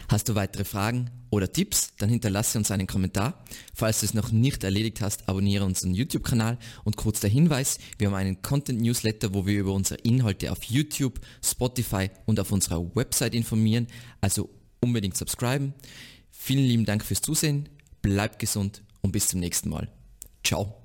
Hast 0.08 0.28
du 0.28 0.34
weitere 0.34 0.64
Fragen 0.64 1.10
oder 1.30 1.52
Tipps, 1.52 1.92
dann 1.98 2.08
hinterlasse 2.08 2.58
uns 2.58 2.70
einen 2.72 2.88
Kommentar. 2.88 3.44
Falls 3.74 4.00
du 4.00 4.06
es 4.06 4.14
noch 4.14 4.32
nicht 4.32 4.64
erledigt 4.64 5.00
hast, 5.00 5.28
abonniere 5.28 5.64
unseren 5.64 5.94
YouTube-Kanal 5.94 6.58
und 6.82 6.96
kurz 6.96 7.20
der 7.20 7.30
Hinweis, 7.30 7.78
wir 7.98 8.08
haben 8.08 8.14
einen 8.14 8.42
Content-Newsletter, 8.42 9.34
wo 9.34 9.46
wir 9.46 9.60
über 9.60 9.72
unsere 9.72 10.00
Inhalte 10.00 10.50
auf 10.50 10.64
YouTube, 10.64 11.20
Spotify 11.44 12.10
und 12.26 12.40
auf 12.40 12.50
unserer 12.50 12.94
Website 12.96 13.34
informieren, 13.34 13.86
also 14.20 14.50
unbedingt 14.80 15.16
subscriben. 15.16 15.74
Vielen 16.30 16.64
lieben 16.64 16.86
Dank 16.86 17.04
fürs 17.04 17.20
Zusehen, 17.20 17.68
bleibt 18.02 18.40
gesund 18.40 18.82
und 19.02 19.12
bis 19.12 19.28
zum 19.28 19.38
nächsten 19.40 19.68
Mal. 19.68 19.88
Ciao. 20.42 20.79